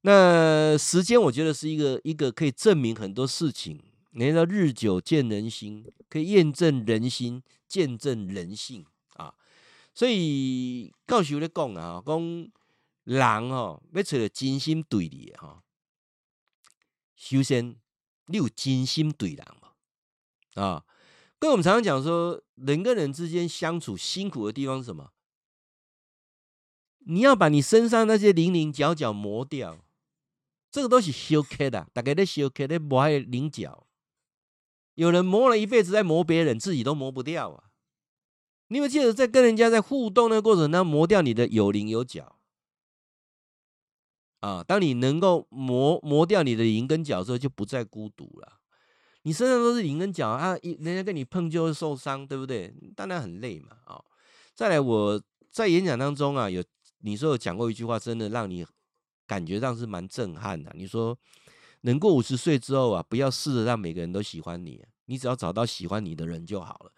[0.00, 3.89] 那时间，我觉得是一个一个可以证明很多事情。
[4.12, 8.84] 你说日久见人心，可以验证人心，见证人性
[9.14, 9.34] 啊。
[9.94, 12.20] 所以，教授咧讲啊，讲
[13.04, 15.62] 人哦，要找到真心对你的哈，
[17.14, 17.76] 首先
[18.26, 20.84] 你有真心对人嘛啊。
[21.38, 25.12] 跟我们常常讲说，人跟人之间相处辛苦的地方是什么？
[27.06, 29.84] 你要把你身上那些棱棱角角磨掉，
[30.70, 33.86] 这个都是修刻的，大概在修刻在磨棱角。
[35.00, 37.70] 有人磨了一辈子在磨别人，自己都磨不掉啊。
[38.68, 42.36] 你有没有记得在跟人家在互动的过程当中磨掉你的有棱有角
[44.40, 44.62] 啊？
[44.62, 48.58] 当你能够磨磨掉你的棱跟角之后，就不再孤独了。
[49.22, 52.70] 你身上都是棱跟角啊，人家跟你碰就会受伤，对不对？
[52.94, 53.78] 当然很累嘛。
[53.86, 54.04] 啊，
[54.54, 55.18] 再来我
[55.50, 56.62] 在演讲当中啊，有
[56.98, 58.66] 你说有讲过一句话，真的让你
[59.26, 60.70] 感觉上是蛮震撼的。
[60.74, 61.18] 你说，
[61.80, 66.92] 能过五十岁之后啊，不要试着让每个人都喜欢你，你只要找到喜欢你的人就好了。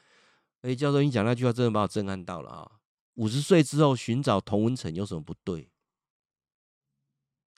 [0.61, 2.73] 哎，教授，你讲那句话真的把我震撼到了啊！
[3.15, 5.71] 五十岁之后寻找同温层有什么不对？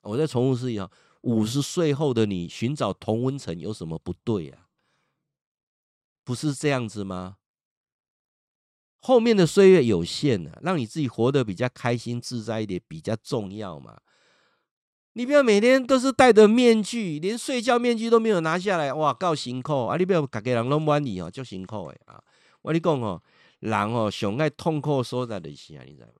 [0.02, 0.88] 我再重复一下，
[1.22, 4.68] 五十岁后的你寻找同温层有什么不对啊？
[6.22, 7.38] 不是这样子吗？
[9.00, 14.00] 后面的岁月有限呢，让你自己活得比较开心自在一点比较重要嘛。
[15.16, 19.96] 你不要每天都是戴着面具，连睡觉面具都没有拿下来，哇，够辛苦啊！
[19.96, 22.22] 你不要每个人拢满意哦，就辛苦的啊。
[22.62, 23.22] 我跟你讲哦，
[23.60, 26.14] 人哦，上爱痛苦所在的是啊，你知道吗？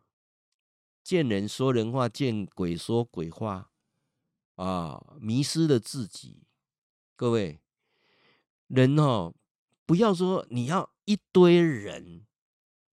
[1.02, 3.68] 见人说人话，见鬼说鬼话
[4.54, 5.02] 啊！
[5.20, 6.44] 迷失了自己。
[7.16, 7.58] 各位，
[8.68, 9.34] 人哦，
[9.86, 12.24] 不要说你要一堆人，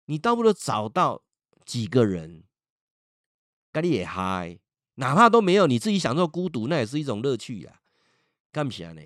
[0.07, 1.22] 你倒不如找到
[1.66, 2.44] 几个人，
[3.70, 4.59] 跟你也嗨，
[5.01, 7.80] 哪怕都没有，你自己享受孤独，那也是一种乐趣呀。
[8.53, 9.03] 干不起来呢？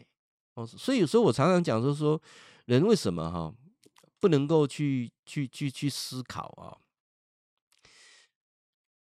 [0.54, 2.20] 哦，所以有时候我常常讲说说，
[2.66, 3.54] 人为什么哈？
[4.18, 6.74] 不能够去去去去思考啊！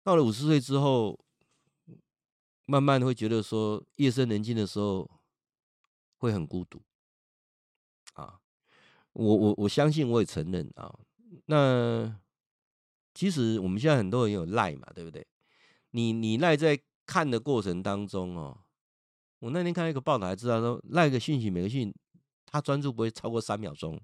[0.02, 1.18] 到了五十岁之后，
[2.66, 5.08] 慢慢会觉得说，夜深人静的时候
[6.18, 6.82] 会很孤独
[8.14, 8.40] 啊！
[9.12, 10.92] 我我我相信，我也承认啊。
[11.46, 12.18] 那
[13.14, 15.26] 其实我们现在很多人有赖嘛，对不对？
[15.91, 18.59] 你你赖在看的过程当中哦，
[19.41, 21.95] 我那天看一个报道，还知道说赖个讯息，每个讯
[22.47, 24.01] 他专注不会超过三秒钟。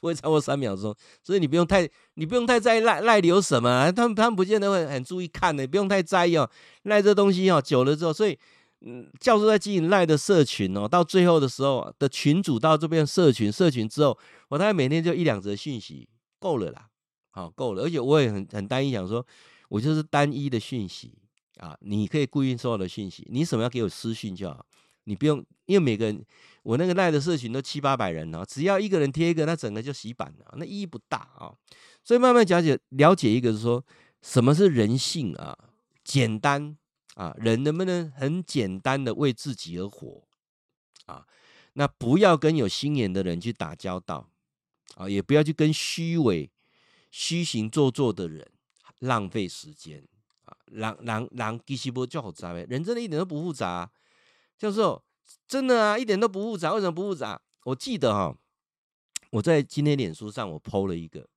[0.00, 0.94] 不会超过三秒钟，
[1.24, 6.48] 所以你不用太，你不用太在意赖赖留什么，啊，他们他们不见得会很注意看的，不用太在意哦。
[6.84, 8.38] 赖这东西哦，久了之后，所以
[8.82, 14.16] 嗯，教授在经营赖的社群哦，到最后的时候的群主到这边社群，社群之后，
[14.50, 16.86] 我大概每天就一两则讯息够了啦，
[17.32, 19.26] 好够了，而且我也很很单一，想说
[19.72, 21.14] 我就是单一的讯息
[21.56, 24.66] 啊，你可以故意收到的讯息，你什么要给我私讯就好，
[25.04, 26.22] 你不用，因为每个人
[26.62, 31.54] 我那个赖的社群都七八百人哦，只要一个人贴一个，那整个就洗版了，那意义不大啊。
[32.04, 33.82] 所以慢慢讲解了解一个是说，
[34.20, 35.56] 什么是人性啊？
[36.04, 36.76] 简单
[37.14, 40.24] 啊，人能不能很简单的为自己而活
[41.06, 41.26] 啊？
[41.72, 44.28] 那不要跟有心眼的人去打交道
[44.96, 46.50] 啊，也不要去跟虚伪、
[47.10, 48.51] 虚行做作的人
[49.02, 50.02] 浪费时间
[50.44, 50.56] 啊。
[50.66, 53.90] 人人人其实不就好杂呗，人真的一点都不复杂，
[54.58, 55.04] 就是说
[55.46, 56.72] 真的啊，一点都不复杂。
[56.72, 57.40] 为什么不复杂？
[57.64, 58.36] 我记得哈，
[59.30, 61.28] 我在今天脸书上我 PO 了一个，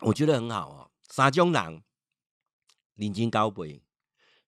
[0.00, 0.90] 我觉得很好啊。
[1.08, 1.82] 三种人
[2.96, 3.80] 认真交配，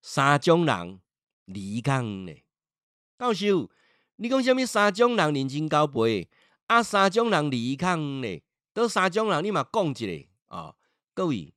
[0.02, 1.00] 三种人
[1.44, 2.34] 离开呢。
[3.18, 3.70] 教授，
[4.16, 4.66] 你讲什么？
[4.66, 6.28] 三种人认真交配，
[6.66, 8.42] 啊，三种人离开呢？
[8.78, 10.74] 都三种人，你嘛讲一下啊、
[11.12, 11.52] 各位，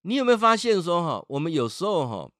[0.00, 2.32] 你有没有发现说哈，我们有时候哈，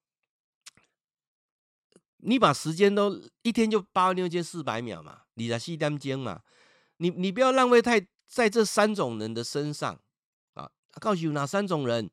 [2.16, 6.40] 你把时间都一天就八万六千四百秒嘛，你在细点钟嘛，
[6.96, 10.00] 你你不要浪费太在这三种人的身上
[10.54, 10.70] 啊。
[11.00, 12.10] 告诉有哪三种人？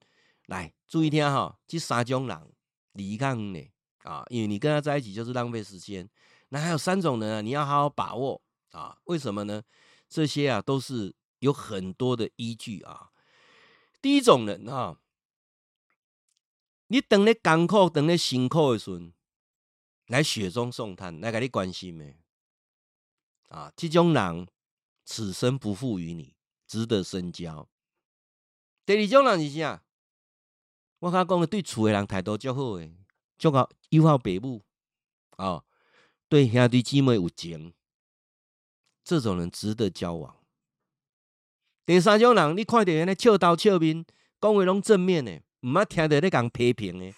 [0.47, 2.53] 来注意听哈，这三种人
[2.91, 3.71] 离开呢
[4.03, 6.09] 啊，因为你跟他在一起就是浪费时间。
[6.49, 8.41] 那还有三种人啊，你要好好把握
[8.71, 8.97] 啊。
[9.05, 9.63] 为什么呢？
[10.09, 13.11] 这些啊都是有很多的依据啊。
[14.01, 14.99] 第一种人啊，
[16.87, 18.99] 你等你艰苦，等你辛苦的时候，
[20.07, 22.15] 来雪中送炭，来给你关心的
[23.49, 23.71] 啊。
[23.75, 24.47] 这种人
[25.05, 26.35] 此生不负于你，
[26.65, 27.69] 值得深交。
[28.85, 29.83] 第二种人是啥？
[30.99, 32.95] 我刚讲的对厝的人态度较好诶，
[33.37, 34.63] 就好友好父母
[35.37, 35.63] 啊，
[36.27, 37.73] 对兄弟姊妹有情，
[39.03, 40.40] 这种人值得交往。
[41.85, 44.05] 第三种人，你看到人咧笑头笑面，
[44.39, 47.13] 讲话拢正面诶，唔捌听到咧讲批评诶，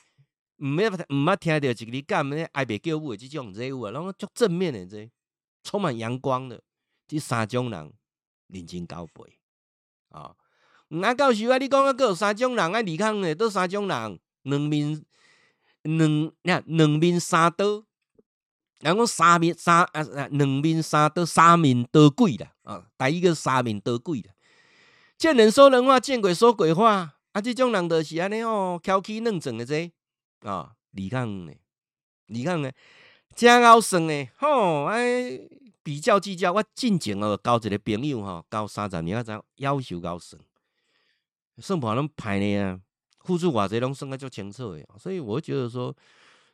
[0.57, 5.09] 唔捌唔捌听到一个你干咩爱别叫母诶，这种人物，拢足正面诶，这
[5.63, 6.61] 充满阳光的，
[7.07, 7.93] 这三种人
[8.47, 9.37] 认真交配
[10.09, 10.35] 啊。
[10.89, 13.35] 那到时啊，你讲啊，有三种人爱离开的？
[13.35, 15.03] 都三种人，两面
[15.81, 17.83] 两呀，两面三刀。
[18.79, 22.85] 人讲三面三啊，两面三刀，三面刀鬼啦啊！
[22.97, 24.32] 第一个三面刀鬼啦，
[25.23, 27.15] 见人说人话，见鬼说鬼话。
[27.31, 29.89] 啊，这种人就是安尼哦，挑起弄整的这
[30.41, 31.53] 啊，你看呢，
[32.25, 32.69] 离开呢，
[33.33, 34.27] 真好算呢。
[34.35, 35.39] 吼，哎，
[35.81, 40.41] 比较计较，我进前哦交一个朋友吼，交三十年啊，才夭寿够算。
[41.57, 42.81] 算盘拢歹呢啊，
[43.21, 45.95] 付出偌济拢算个足清楚诶，所以我觉得说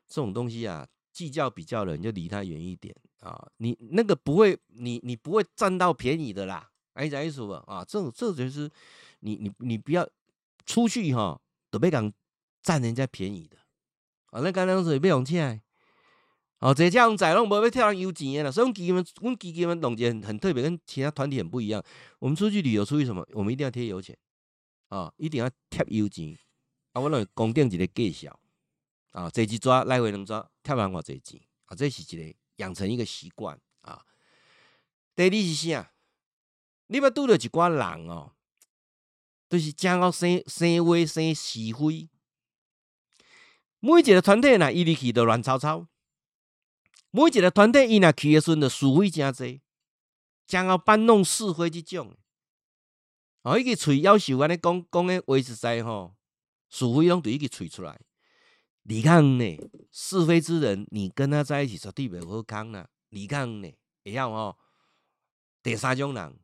[0.07, 3.47] 这种东西啊，计较比较的人就离他远一点啊。
[3.57, 6.69] 你那个不会，你你不会占到便宜的啦。
[6.99, 7.85] 哎，啥意思不啊？
[7.87, 8.69] 这这就是
[9.21, 10.07] 你你你不要
[10.65, 11.39] 出去哈，
[11.71, 12.11] 都别讲
[12.61, 13.57] 占人家便宜的
[14.31, 14.41] 啊。
[14.41, 15.61] 那刚刚说别用钱
[16.59, 18.51] 哦，这这样仔拢无要跳人有钱的啦。
[18.51, 21.81] 所以我们基金们，我们基金们总结很很特别，跟其他团体很不一样。
[22.19, 23.25] 我们出去旅游，出去什么？
[23.31, 24.17] 我们一定要贴油钱。
[24.89, 26.35] 啊、一定要贴油钱
[26.93, 26.99] 啊！
[26.99, 28.27] 我认为公定一个计数
[29.11, 34.03] 啊，这一抓来回两抓贴完我这钱啊，这是一个养成一个习惯啊。
[35.15, 35.91] 第二是啥？
[36.91, 38.33] 你要拄到一寡人哦，
[39.47, 42.09] 都、是讲到生生威生是非，
[43.79, 45.85] 每一个团体呐，伊入去都乱糟糟；
[47.11, 49.61] 每一个团体伊呐去的时阵，是非真多，
[50.47, 52.17] 讲到搬弄是非这种。
[53.43, 56.15] 哦，伊个嘴要求安尼讲讲诶话实在吼，
[56.69, 58.01] 是非拢对伊个嘴出来。
[58.81, 59.57] 你看呢，
[59.91, 62.89] 是非之人，你跟他在一起绝对袂好康啦。
[63.09, 63.71] 你看呢，
[64.03, 64.57] 会晓吼。
[65.61, 66.39] 第三种人，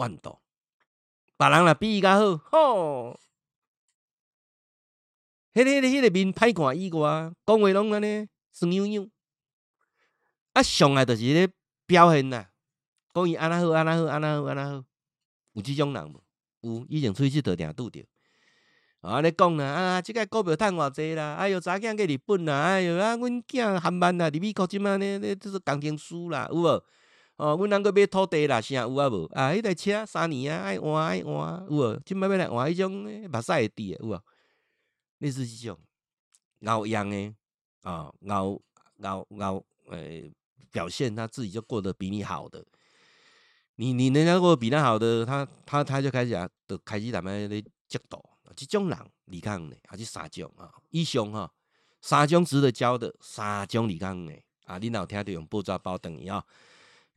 [0.00, 0.40] 弯道，
[1.36, 3.20] 别人若比伊较好，吼。
[5.52, 9.08] 迄个、迄个、迄个面歹看以外，讲话拢安尼酸溜溜。
[10.52, 11.48] 啊，上来就是咧
[11.86, 12.46] 表现呐，
[13.12, 14.84] 讲伊安那好，安那好，安那好，安那好。
[15.52, 16.22] 有这种人无？
[16.60, 18.00] 有，以前出去佗定拄着。
[19.00, 21.34] 啊，你讲啦，啊，即个股票趁偌济啦？
[21.34, 22.62] 哎哟，查囝去日本啦？
[22.62, 26.84] 哎哟，啊，阮囝韩漫啦，伫美国即满呢，咧就是工程师啦，有无？
[27.40, 29.24] 哦，阮人阁买土地啦，啥有啊无？
[29.32, 32.00] 啊，迄台车三年啊，爱换爱换，有无？
[32.04, 34.22] 即摆要来换迄种目屎会滴诶，有无？
[35.20, 35.78] 类似即种，
[36.66, 37.34] 熬样诶，
[37.80, 38.60] 啊，熬
[39.02, 40.30] 熬熬，诶，
[40.70, 42.62] 表现他自己就过得比你好的。
[43.76, 48.22] 你你人家过得比他好的，他他他就开始啊，就开始他们咧嫉妒，
[48.54, 50.70] 即种人离开呢，还是三种啊？
[50.90, 51.50] 以上哈，
[52.02, 54.32] 三种值得交的，三种离开呢
[54.66, 54.76] 啊！
[54.76, 56.44] 你若有听到用报纸包等于啊，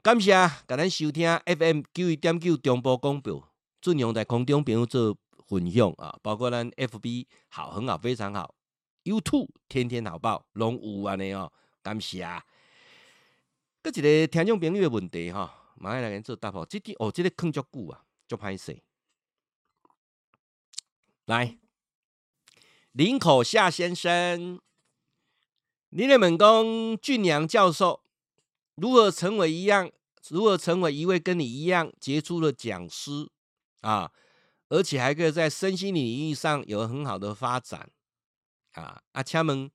[0.03, 0.33] 感谢，
[0.67, 3.47] 感谢收听 FM 九一点九中波广播，
[3.79, 8.53] 尽量在空中朋友做分享啊，包括咱 FB 好很好非常好
[9.05, 11.49] ，YouTube 天天好报拢有安尼哦，
[11.81, 12.27] 感谢。
[13.81, 16.65] 搁一个听众朋友的问题哈，马上来给做答复。
[16.65, 18.83] 这题哦，这个坑足久啊，足歹势。
[21.27, 21.57] 来，
[22.91, 24.59] 林口夏先生，
[25.91, 26.65] 你来问讲
[27.01, 28.02] 俊良教授
[28.75, 29.91] 如何成为一样，
[30.29, 33.29] 如何成为一位跟你一样杰出的讲师
[33.81, 34.11] 啊？
[34.69, 37.91] 而且还可以在身心领域上有很好的发展
[38.71, 39.03] 啊！
[39.11, 39.69] 阿恰们，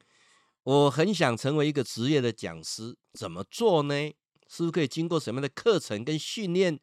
[0.64, 3.94] 我很想成为一个职业的讲师，怎么做呢？
[4.48, 6.80] 是不是可以经过什么样的课程跟训练，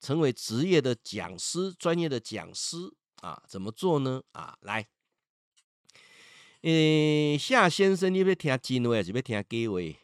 [0.00, 3.40] 成为职业的讲师、专业的讲师啊？
[3.46, 4.22] 怎么做呢？
[4.32, 4.88] 啊，来，
[6.62, 10.01] 诶，夏先生，你要听真话还是要听假话？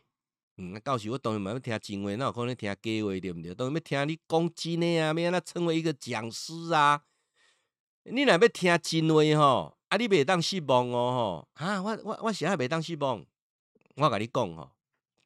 [0.61, 3.55] 嗯，到时我当然嘛要听真话，那有可能听假话对不对？
[3.55, 7.05] 当然要听你讲真的啊，要让他成为一个讲师啊。
[8.03, 13.25] 你若要听真话吼，啊，你袂当失望哦吼，啊，我我我实在袂当失望。
[13.95, 14.73] 我甲你讲吼，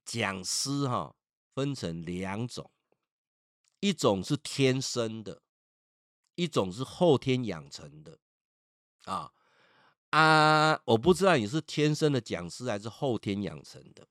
[0.05, 1.17] 讲师吼
[1.55, 2.71] 分成两种，
[3.81, 5.41] 一种是天生的，
[6.35, 8.19] 一种是后天养成的。
[9.05, 9.33] 啊
[10.11, 14.07] 啊，我不知道你是天生的讲师还是后天养成的。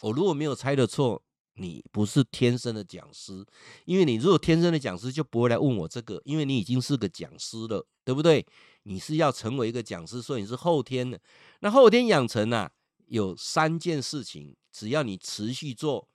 [0.00, 1.22] 我如果没有猜的错。
[1.54, 3.44] 你不是天生的讲师，
[3.84, 8.46] 因为你如果天生的讲师，就不会来问我这个，因为你已经是个讲师了，对不对？
[8.84, 11.20] 你是要成为一个讲师，所以你是后天的。
[11.58, 12.70] 那后天养成啊，
[13.08, 16.08] 有三件事情，只要你持续做、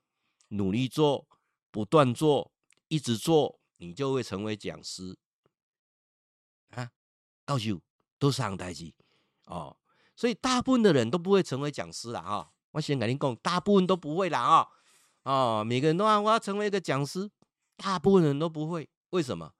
[0.48, 1.28] 努力做、
[1.70, 2.50] 不断做、
[2.88, 5.16] 一直做，你就会成为讲师
[6.70, 6.90] 啊。
[7.44, 7.80] 告诉
[8.18, 8.92] 都是上代志
[9.44, 9.76] 哦，
[10.16, 14.60] 所以大部分的人都不会成为讲师了哈、我先跟你讲，大部分都不会啦啊。
[15.24, 17.28] 哦哦，每个人都啊，我要成为一个讲师，
[17.76, 18.86] 大部分人都不会。
[19.10, 19.54] 为什么？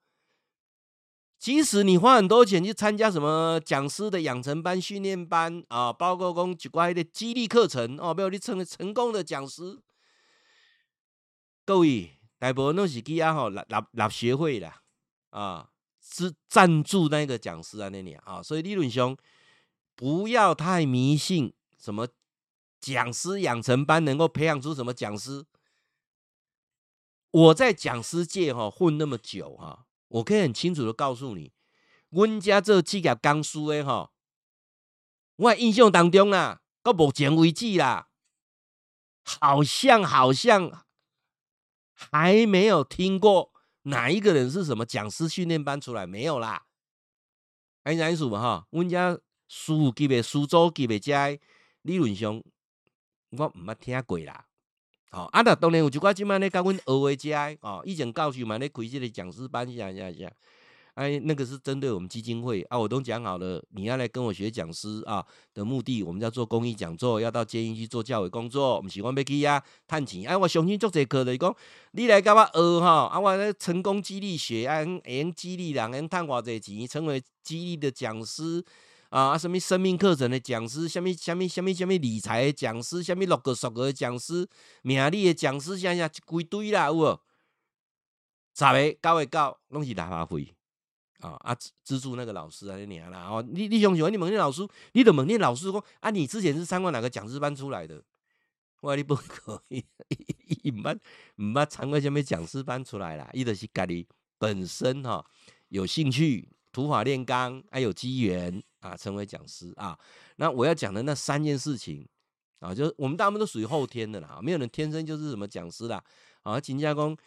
[1.39, 9.79] 即使你花很多钱去参加什么讲师的养成班、训练班啊，包括讲一寡的激励课程哦，没有你成为成功的讲师。
[11.65, 14.81] 各位，大部分都是去啊吼，立立立学会啦，
[15.31, 19.17] 啊，是赞助那个讲师啊那里啊，所以理论上
[19.95, 22.07] 不要太迷信什么
[22.93, 25.45] 讲师养成班能够培养出什么讲师。
[27.31, 31.51] 我在讲师界哈混那么久哈，我可以很清楚的告诉你，
[32.09, 34.11] 阮家这企业讲师的哈，
[35.35, 38.09] 我印象当中啦，到目前为止啦，
[39.23, 40.85] 好像好像
[41.93, 43.51] 还没有听过
[43.83, 46.65] 哪一个人是什么讲师训练班出来没有啦？
[47.83, 48.67] 还是怎么哈？
[48.71, 51.39] 阮家师级的、师祖级的这
[51.83, 52.43] 理论上，
[53.37, 54.45] 我唔捌听过啦。
[55.09, 57.29] 好、哦，啊，那当然有一寡即满咧教阮学诶遮
[57.61, 60.29] 哦，以前教授嘛咧开这个讲师班，啥啥啥，
[60.95, 71.55] 哎，那个是针对我们基金会啊，我都讲好了，你要来跟我学讲师啊的目的，我们要做公益讲座，要到监狱去做教委工作，我们喜欢要去呀，探钱，哎，我相信做这课的讲，
[71.91, 78.61] 你来跟我学哈，啊，我咧成功激励学，啊，用激励人，用赚偌济钱，成为激励的讲师。
[79.09, 84.47] 啊，什么生命课程的讲师，什么什么什么什么理财的讲师，什么六个十个的讲师，
[84.81, 87.19] 名利的讲师，啥啥一规堆啦，有无？
[88.53, 90.53] 十个九个九，拢是大花费
[91.19, 91.37] 啊！
[91.41, 93.27] 啊，资助那个老师啊，你娘啦！
[93.29, 98.03] 哦，你你想想，你问你老师，你都问你老师讲啊，你之前是参观哪个讲师班出来的？
[98.81, 99.83] 我说你不可以，
[100.63, 100.97] 伊毋捌
[101.37, 103.29] 毋捌参观什么讲师班出来啦？
[103.33, 105.25] 伊著是家己本身哈
[105.69, 106.49] 有兴趣，
[106.83, 108.63] 土法炼钢，还有机缘。
[108.79, 109.97] 啊，成为讲师啊，
[110.35, 112.07] 那我要讲的那三件事情
[112.59, 116.01] 啊，就是我们大部分都属于后天的啦，没有人天生就是什么讲师啦。
[116.43, 117.17] 啊，金家公，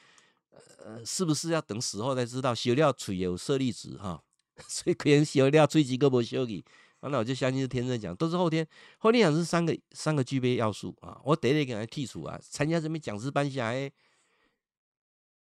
[0.78, 2.55] 呃，是不是要等死后才知道？
[2.55, 4.22] 修料锤有舍利子哈，
[4.68, 6.64] 所以可能修料锤几个不修理，
[7.01, 8.66] 那我就相信是天生讲，都是后天。
[8.98, 13.90] 后天讲是三个三个具备要素啊，我得得给他剔除啊，参加什么讲师班下来，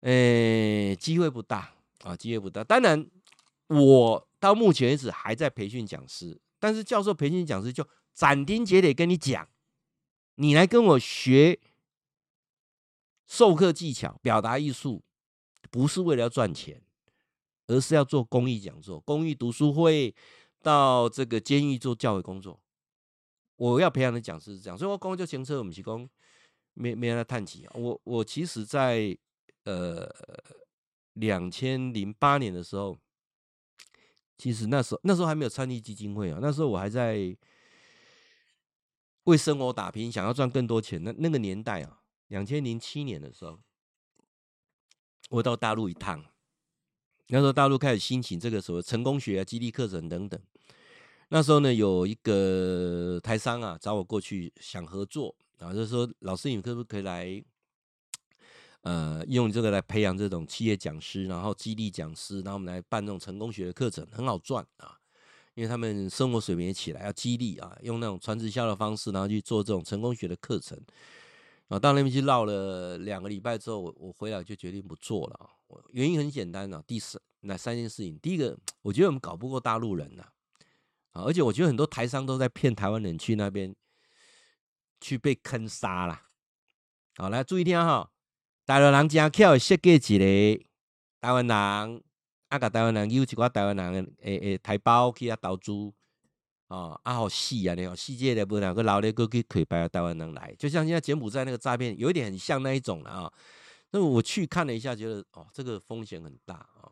[0.01, 2.63] 诶，机会不大啊，机会不大。
[2.63, 3.05] 当然
[3.67, 4.27] 我。
[4.39, 9.49] 到目前为止还在培训讲师，但是教授培训讲师就斩钉截铁跟你讲，
[10.35, 11.59] 你来跟我学
[13.25, 15.03] 授课技巧、表达艺术，
[15.71, 16.83] 不是为了要赚钱，
[17.65, 20.13] 而是要做公益讲座、公益读书会，
[20.61, 22.59] 到这个监狱做教育工作。
[23.55, 26.07] 我要培养的讲师是这样，所以我公就行车，我们提供
[26.75, 27.67] 没没让他叹气。
[27.73, 29.17] 我我其实在
[29.63, 30.07] 呃
[31.13, 32.95] 两千零八年的时候。
[34.37, 37.35] 其实那时候那时候还没有创立基金会啊，那时候我还在
[39.23, 41.03] 为生活打拼，想要赚更多钱。
[41.03, 43.59] 那那个年代啊，两千零七年的时候，
[45.29, 46.23] 我到大陆一趟，
[47.27, 50.39] 那时候大陆开始兴起这个所谓成功学啊、激励课程等等。
[51.29, 57.43] 那时候呢，有一个台商啊找我过去想合作，然后就说：“老师，你可不可以来，
[58.87, 64.97] 呃，用这个来培养这种企业讲师，然后激励讲师，然后我们来办这种成功学的课程，很好赚啊。
[65.55, 70.79] 因为他们生活水平也起来，要激励啊，用那种传直销的方式，然后去做这种成功学的课程。
[71.67, 75.49] 啊，到那边去绕了两个礼拜之后，我我回来就决定不做了啊。
[75.91, 80.25] 原因很简单啊，第三那三件事情，第一个，我觉得我们搞不过大陆人呐。”
[81.11, 83.75] 而且我觉得很多台商都在骗台湾人去那边
[85.01, 86.21] 去被坑杀了。
[87.17, 88.09] 好，来注意听哈，
[88.67, 90.65] 大陆人真巧，设计一个
[91.21, 92.03] 台湾人，
[92.49, 95.71] 啊，甲台湾人有一寡台湾人诶诶，台胞去遐投资，
[96.67, 103.33] 啊，啊好细啊，你好细节的不两个老的哥去可以白台湾人来，就像现在柬埔寨那个诈骗，有一点很像那一种了啊。
[103.91, 106.91] 那么我去看了一下，觉得哦，这个风险很大啊，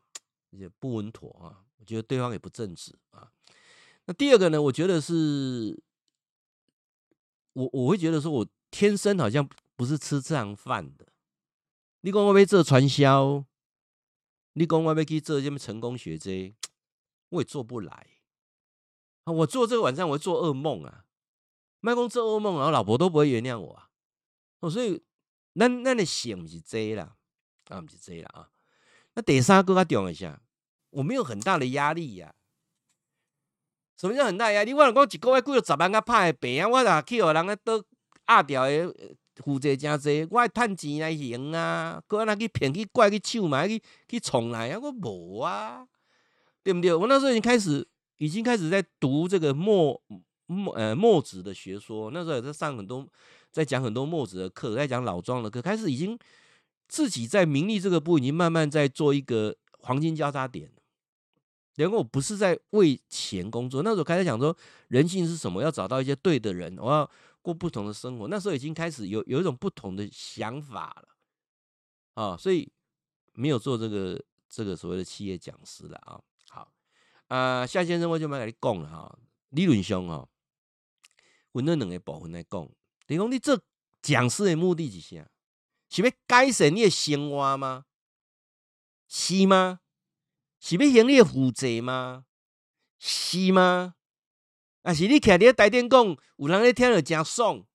[0.52, 3.30] 也不稳妥啊，我觉得对方也不正直啊。
[4.06, 4.62] 那第二个呢？
[4.62, 5.78] 我觉得是，
[7.52, 9.46] 我我会觉得说，我天生好像
[9.76, 11.06] 不是吃这样饭的。
[12.06, 13.44] 你讲我要做传销，
[14.54, 16.54] 你讲我要去做什么成功学这，
[17.30, 18.08] 我也做不来。
[19.24, 21.06] 啊，我做这个晚上我会做噩梦啊，
[21.80, 23.90] 卖公做噩梦，然后老婆都不会原谅我啊。
[24.60, 25.04] 哦，所以
[25.54, 27.16] 那那你想不是这啦，
[27.70, 28.52] 啊不是这啦啊。
[29.16, 30.40] 那第三个较重一下，
[30.92, 32.38] 我没有很大的压力呀、啊。
[33.98, 34.76] 什么叫很大压力？
[34.76, 35.02] 我讲一个
[35.34, 36.68] 月几个十万个拍的病啊！
[36.68, 37.84] 我若去互人咧倒
[38.28, 38.96] 压掉的
[39.44, 42.02] 负债真济，我爱趁钱来行啊！
[42.08, 43.68] 搁安那去骗去拐去抢嘛？
[43.68, 44.80] 去去从来啊！
[44.82, 45.86] 我无啊，
[46.64, 46.94] 对不对？
[46.94, 47.86] 我那时候已经开始，
[48.18, 50.02] 已经开始在读这个墨
[50.46, 52.12] 墨呃墨子的学说。
[52.12, 53.06] 那时候也在上很多，
[53.52, 56.18] 在讲很多墨子的课，在讲老庄的课，开始已经
[56.88, 60.72] 自己在名利这个部已经慢慢在做一个黄金交叉点。
[61.76, 64.56] 然后我不是在为钱工作，那时候开始讲说
[64.88, 67.12] 人性是什么，要找到一些对的人，我要
[67.46, 68.28] 过不同的生活。
[68.28, 72.72] 那时候已经开始有有一种不同的想法了，啊，所以
[73.34, 74.20] 没有做这个
[74.50, 76.20] 这个所谓的企业讲师了啊。
[76.50, 76.74] 好，
[77.28, 79.20] 啊，夏先生我就没跟你讲了哈，
[79.50, 80.28] 理论上哈，
[81.54, 82.68] 分了两个部分来讲。
[83.08, 83.62] 你讲你做
[84.02, 85.30] 讲师的目的是啥？
[85.88, 87.86] 是要改善你的生活吗？
[89.08, 89.82] 是吗？
[90.60, 92.26] 是要盈利负债吗？
[92.98, 93.94] 是吗？
[94.86, 97.66] 啊，是你徛伫咧台顶讲，有人咧听着真爽，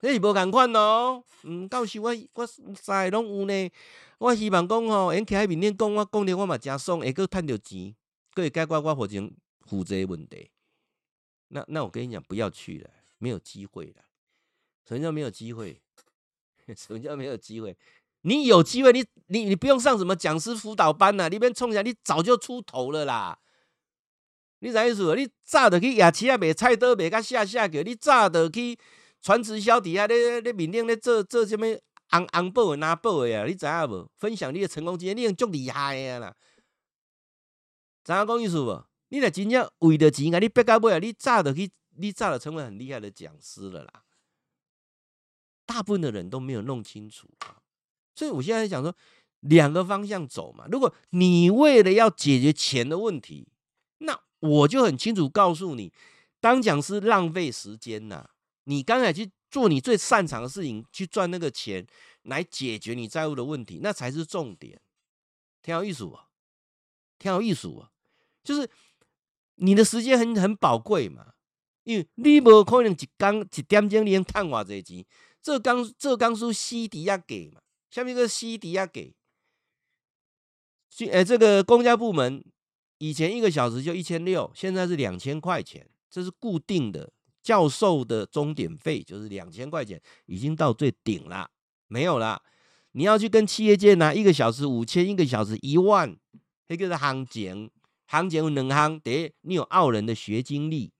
[0.00, 1.22] 这是无共款咯。
[1.42, 3.70] 嗯，到时我我三个拢有呢。
[4.16, 7.94] 我希望讲吼，因徛喺面顶讲，我讲的我嘛真爽，会阁趁着钱，
[8.32, 9.30] 阁会解决我目前
[9.66, 10.50] 负债问题。
[11.48, 12.88] 那那我跟你讲，不要去了，
[13.18, 14.02] 没有机会了。
[14.88, 15.82] 什么叫没有机会？
[16.74, 17.76] 什么叫没有机会？
[18.22, 23.38] 你有机会，你你你不用上什么讲师辅导班啦、你别冲起来，你早就出头了啦。
[24.66, 25.14] 你啥意思？
[25.14, 28.76] 你早就去夜市啊卖菜刀卖甲下下叫，你早就去
[29.22, 31.64] 传直销底下咧咧面顶咧做做什么
[32.08, 33.44] 红红宝的拿宝的呀？
[33.44, 34.10] 你知影无？
[34.16, 36.34] 分享你的成功经验，你已经足厉害的啦。
[38.02, 38.84] 知影讲意思无？
[39.10, 44.02] 你若真正为着钱啊，你逼到尾啊，你早就去，你早就成为很厉害的讲师了啦。
[45.64, 47.30] 大部分的人都没有弄清楚。
[48.16, 48.92] 所以我现在想说，
[49.42, 50.66] 两个方向走嘛。
[50.68, 53.46] 如果你为了要解决钱的问题，
[54.40, 55.92] 我就很清楚告诉你，
[56.40, 58.30] 当讲师浪费时间呐。
[58.64, 61.86] 你刚才去做你最擅长的事情，去赚那个钱
[62.22, 64.80] 来解决你债务的问题，那才是重点。
[65.62, 66.28] 挺有意思啊，
[67.18, 67.90] 挺有意思啊，
[68.42, 68.68] 就是
[69.54, 71.34] 你的时间很很宝贵嘛，
[71.84, 75.06] 因为你无可能一刚一点钟你能赚偌济钱，
[75.40, 77.60] 这刚这刚输西迪亚给嘛。
[77.88, 79.14] 下面一个西迪亚给，
[80.90, 82.44] 去诶，这个公家部门
[82.98, 87.12] 以前一个小时就一千六，现在是两千块钱，这是固定的。
[87.42, 91.48] 教授的终点费就是两千块钱，已经到最顶了，
[91.86, 92.42] 没有了。
[92.90, 96.16] 你要去跟企业界拿一个小时五千，一个小时一万，
[96.66, 97.70] 那个是行情，
[98.06, 100.92] 行情有两行，第一，你有傲人的学经历。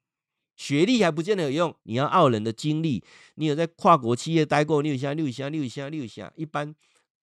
[0.55, 3.03] 学历还不见得有用，你要傲人的经历，
[3.35, 6.73] 你有在跨国企业待过，你有啥，你有啥，你有啥，你有啥，一般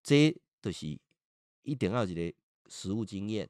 [0.03, 0.99] 这都是
[1.61, 2.33] 一定要一个
[2.67, 3.49] 实务经验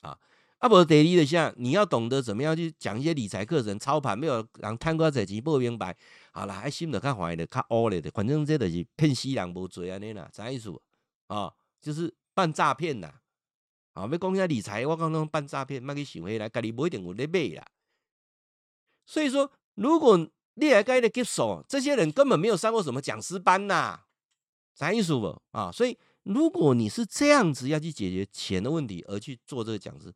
[0.00, 0.18] 啊。
[0.58, 5.94] 啊，无，第二的像你要懂得怎么样去讲一些理财课程，操盘没有人贪过这钱不明白，
[6.32, 10.72] 好了，爱心的看坏的看恶的，反正这都是骗死人无罪安尼啦，啥意思
[11.26, 11.52] 啊？
[11.82, 13.12] 就是办诈骗呐，
[13.92, 17.66] 啊，要讲一下理财，我刚刚办诈骗，卖去想回来，家里不一定有咧买啦。
[19.04, 20.16] 所以说，如果
[20.54, 24.00] 你来该的接手，这些人根本没有上过什么讲师班呐，
[24.74, 25.70] 啥意思不啊？
[25.70, 30.12] 所以，如果你是这样子要去解决钱的问题而去做这个讲师，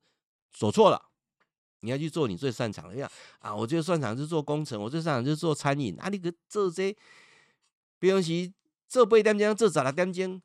[0.52, 1.00] 走错了，
[1.80, 2.96] 你要去做你最擅长的。
[2.96, 3.08] 呀
[3.38, 5.96] 啊，我最擅长是做工程，我最擅长就是做餐饮。
[6.00, 6.92] 啊，你个做这，
[8.00, 8.52] 比如说
[8.88, 10.42] 做八点钟，做十六点钟，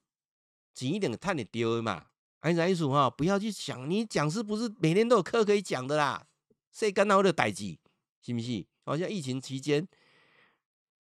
[0.75, 2.05] 钱一点赚得丢嘛。
[2.41, 6.27] 还是意思哈，不要去想，你讲师不是每天都有课可以讲的啦。
[6.71, 7.75] 谁干到我的代志，
[8.21, 8.63] 是不是？
[8.83, 9.87] 好像疫情期间，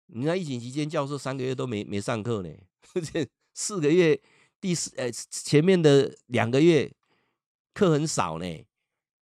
[0.06, 2.48] 你看疫情期间，教授三个月都没没上课呢，
[3.54, 4.22] 四个月
[4.62, 6.90] 第四呃前面的两个月
[7.74, 8.64] 课很少呢，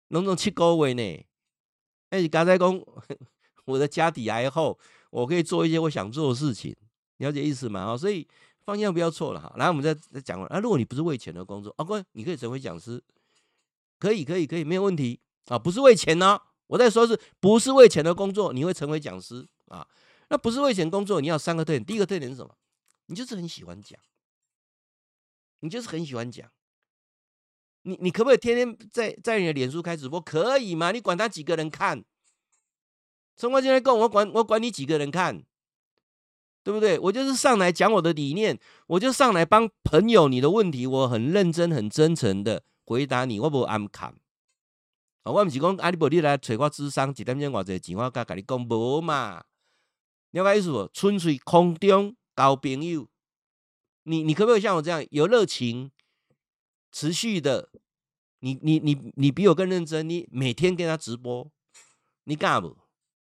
[0.07, 1.25] 拢总七个月呢。
[2.09, 2.81] 哎，你刚才讲
[3.65, 4.79] 我的家底还厚，
[5.11, 6.75] 我可以做一些我想做的事情，
[7.17, 7.91] 了解意思吗？
[7.91, 8.27] 哦，所以。
[8.67, 10.59] 方向不要错了哈，然后我们再再讲啊。
[10.59, 13.01] 如果你不是为钱的工作，啊，哥，你可以成为讲师，
[13.97, 15.57] 可以，可以，可以，没有问题啊。
[15.57, 16.37] 不是为钱呢，
[16.67, 19.87] 我在说是不是为钱的工作，你会成为讲师啊？
[20.27, 21.85] 那不是为钱工作，你要三个特点。
[21.85, 22.53] 第一个特点是什么？
[23.05, 23.97] 你就是很喜欢讲，
[25.59, 26.49] 你就是很喜欢讲。
[27.83, 30.19] 你你可不可以天天在在你的脸书开直播？
[30.19, 30.91] 可以吗？
[30.91, 32.03] 你管他几个人看？
[33.35, 35.43] 从我进来讲，我管我管你几个人看？
[36.63, 36.99] 对不对？
[36.99, 43.39] 我就是上来讲我的理念，我就上来帮朋友你的问题，我很认真、很真诚的回答你。
[43.39, 44.13] 我不暗砍，
[45.23, 49.45] 我不是讲阿里伯你来找我智商，一点钟偌济钱，我甲甲你讲无嘛？
[50.31, 50.89] 了解意思不？
[50.91, 53.07] 纯粹空中交朋友，
[54.07, 55.91] 你你可不可以像我这样有热情、
[56.91, 57.69] 持续的？
[58.39, 61.51] 你你你你比我更认真，你每天跟他直播，
[62.23, 62.77] 你干不？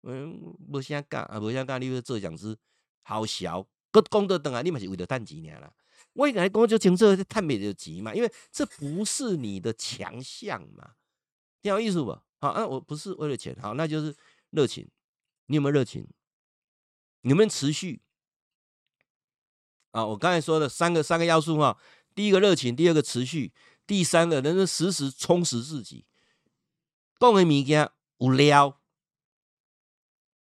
[0.03, 2.57] 嗯，不想干啊，不想干，你要做讲师。
[3.03, 5.71] 好小，搁讲到等啊，你嘛是为了赚钱啦。
[6.13, 10.95] 我一来讲就清楚，赚没得钱嘛，因为这不是你的强项嘛，
[11.61, 12.11] 挺有意思不？
[12.39, 14.13] 好，那、啊、我不是为了钱，好，那就是
[14.49, 14.89] 热情。
[15.45, 16.05] 你有没有热情？
[17.21, 18.01] 有没有持续？
[19.97, 21.75] 啊，我刚才说的三个三个要素哈，
[22.13, 23.51] 第一个热情，第二个持续，
[23.87, 26.05] 第三个能够时时充实自己。
[27.19, 28.79] 讲的物件有料，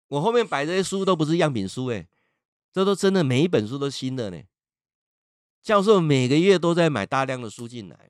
[0.07, 2.07] 我后面摆这些书都不是样品书诶。
[2.73, 4.41] 这都真的，每一本书都新的呢。
[5.61, 8.09] 教授每个月都在买大量的书进来，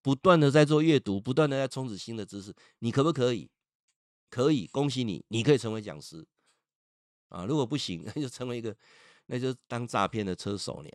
[0.00, 2.54] 不断的在做阅读，不断的在充实新的知识。
[2.78, 3.50] 你可不可以？
[4.30, 6.26] 可以，恭喜你，你可以成为讲师
[7.28, 7.44] 啊！
[7.44, 8.74] 如果不行，那 就成为一个，
[9.26, 10.90] 那就当诈骗的车手了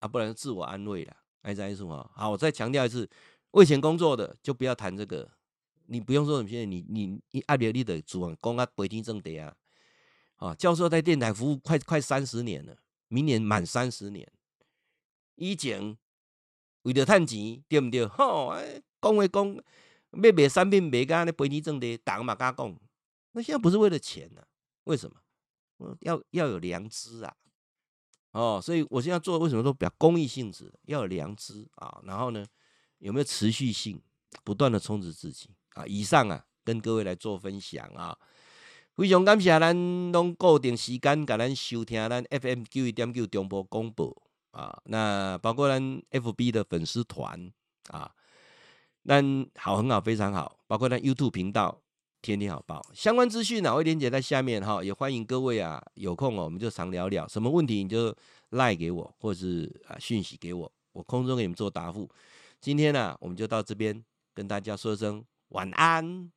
[0.00, 0.08] 啊！
[0.08, 1.16] 不然自我安慰了。
[1.42, 3.08] 爱在说啊，好，我再强调一次，
[3.52, 5.30] 为钱工作的就不要谈这个，
[5.86, 9.56] 你不用说什么，你你你爱别你的主啊，讲啊，白天正得啊。
[10.36, 12.76] 啊，教授在电台服务快快三十年了，
[13.08, 14.30] 明年满三十年。
[15.36, 15.96] 以前
[16.82, 18.06] 为了赚钱，对不对？
[18.06, 18.52] 吼，
[19.00, 22.76] 讲话讲，要卖产品卖个那肥鸡挣的，打个马甲讲。
[23.32, 24.46] 那现在不是为了钱呢、啊？
[24.84, 25.96] 为什么？
[26.00, 27.36] 要要有良知啊！
[28.36, 30.70] 哦，所以我现在做为什么说比较公益性质？
[30.84, 32.44] 要有良知啊，然后呢，
[32.98, 33.98] 有没有持续性，
[34.44, 35.86] 不断的充实自己啊？
[35.86, 38.14] 以上啊，跟各位来做分享啊。
[38.94, 44.14] 非常感谢咱拢固定时间，甲咱收听咱 FM 九一点九中波广播
[44.50, 44.82] 啊。
[44.84, 47.50] 那包括咱 FB 的粉丝团
[47.88, 48.10] 啊，
[49.06, 50.58] 咱好很好非常好。
[50.66, 51.80] 包括咱 YouTube 频道
[52.26, 54.82] 天天好报相关资讯，我会连结在下面哈。
[54.82, 57.28] 也欢迎各位啊，有空哦，我们就常聊聊。
[57.28, 58.12] 什么问题你就
[58.50, 62.10] 赖给我，或者是啊讯息给我，我空中给你们做答复。
[62.60, 64.04] 今天呢、我们就到这边
[64.34, 66.28] 跟大家说声晚安。